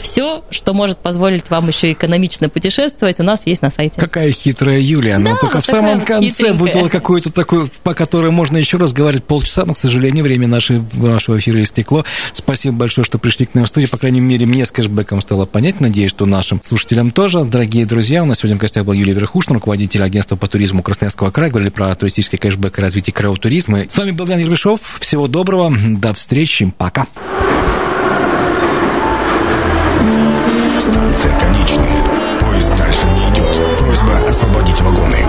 все, 0.00 0.42
что 0.50 0.74
может 0.74 0.98
позволить 0.98 1.50
вам 1.50 1.68
еще 1.68 1.92
экономично 1.92 2.48
путешествовать, 2.48 3.20
у 3.20 3.22
нас 3.22 3.46
есть 3.46 3.62
на 3.62 3.70
сайте. 3.70 4.00
Какая 4.00 4.32
хитрая 4.32 4.78
Юлия. 4.78 5.14
Она 5.14 5.32
да, 5.32 5.36
только 5.36 5.60
в 5.60 5.66
самом 5.66 6.00
конце 6.00 6.52
выдала 6.52 6.88
какую-то 6.88 7.32
такую, 7.32 7.70
по 7.82 7.94
которой 7.94 8.30
можно 8.30 8.56
еще 8.56 8.76
раз 8.76 8.92
говорить 8.92 9.24
полчаса, 9.24 9.64
но, 9.64 9.74
к 9.74 9.78
сожалению, 9.78 10.24
время 10.24 10.46
нашей, 10.46 10.82
нашего 10.94 11.38
эфира 11.38 11.62
истекло. 11.62 12.04
Спасибо 12.32 12.76
большое, 12.76 13.04
что 13.04 13.18
пришли 13.18 13.46
к 13.46 13.54
нам 13.54 13.64
в 13.64 13.68
студию. 13.68 13.90
По 13.90 13.98
крайней 13.98 14.20
мере, 14.20 14.46
мне 14.46 14.64
с 14.64 14.70
кэшбэком 14.70 15.20
стало 15.20 15.46
понять. 15.46 15.80
Надеюсь, 15.80 16.10
что 16.10 16.26
нашим 16.26 16.60
слушателям 16.62 17.10
тоже. 17.10 17.44
Дорогие 17.44 17.86
друзья, 17.86 18.22
у 18.22 18.26
нас 18.26 18.38
сегодня 18.38 18.56
в 18.56 18.60
гостях 18.60 18.84
был 18.84 18.92
Юлия 18.92 19.14
Верхушна, 19.14 19.54
руководитель 19.54 20.02
агентства 20.02 20.36
по 20.36 20.48
туризму 20.48 20.82
Красноярского 20.82 21.30
края. 21.30 21.50
Говорили 21.50 21.70
про 21.70 21.94
туристический 21.94 22.38
кэшбэк 22.38 22.78
и 22.78 22.82
развитие 22.82 23.14
краевого 23.14 23.38
туризма. 23.38 23.88
С 23.88 23.96
вами 23.96 24.10
был 24.10 24.26
Ян 24.26 24.38
Ервишов. 24.38 24.98
Всего 25.00 25.28
доброго. 25.28 25.74
До 25.84 26.14
встречи. 26.14 26.72
Пока. 26.78 27.06
Станция 30.80 31.38
конечная. 31.38 32.04
Поезд 32.40 32.74
дальше 32.74 33.06
не 33.06 33.34
идет. 33.34 33.78
Просьба 33.78 34.16
освободить 34.28 34.80
вагоны. 34.80 35.26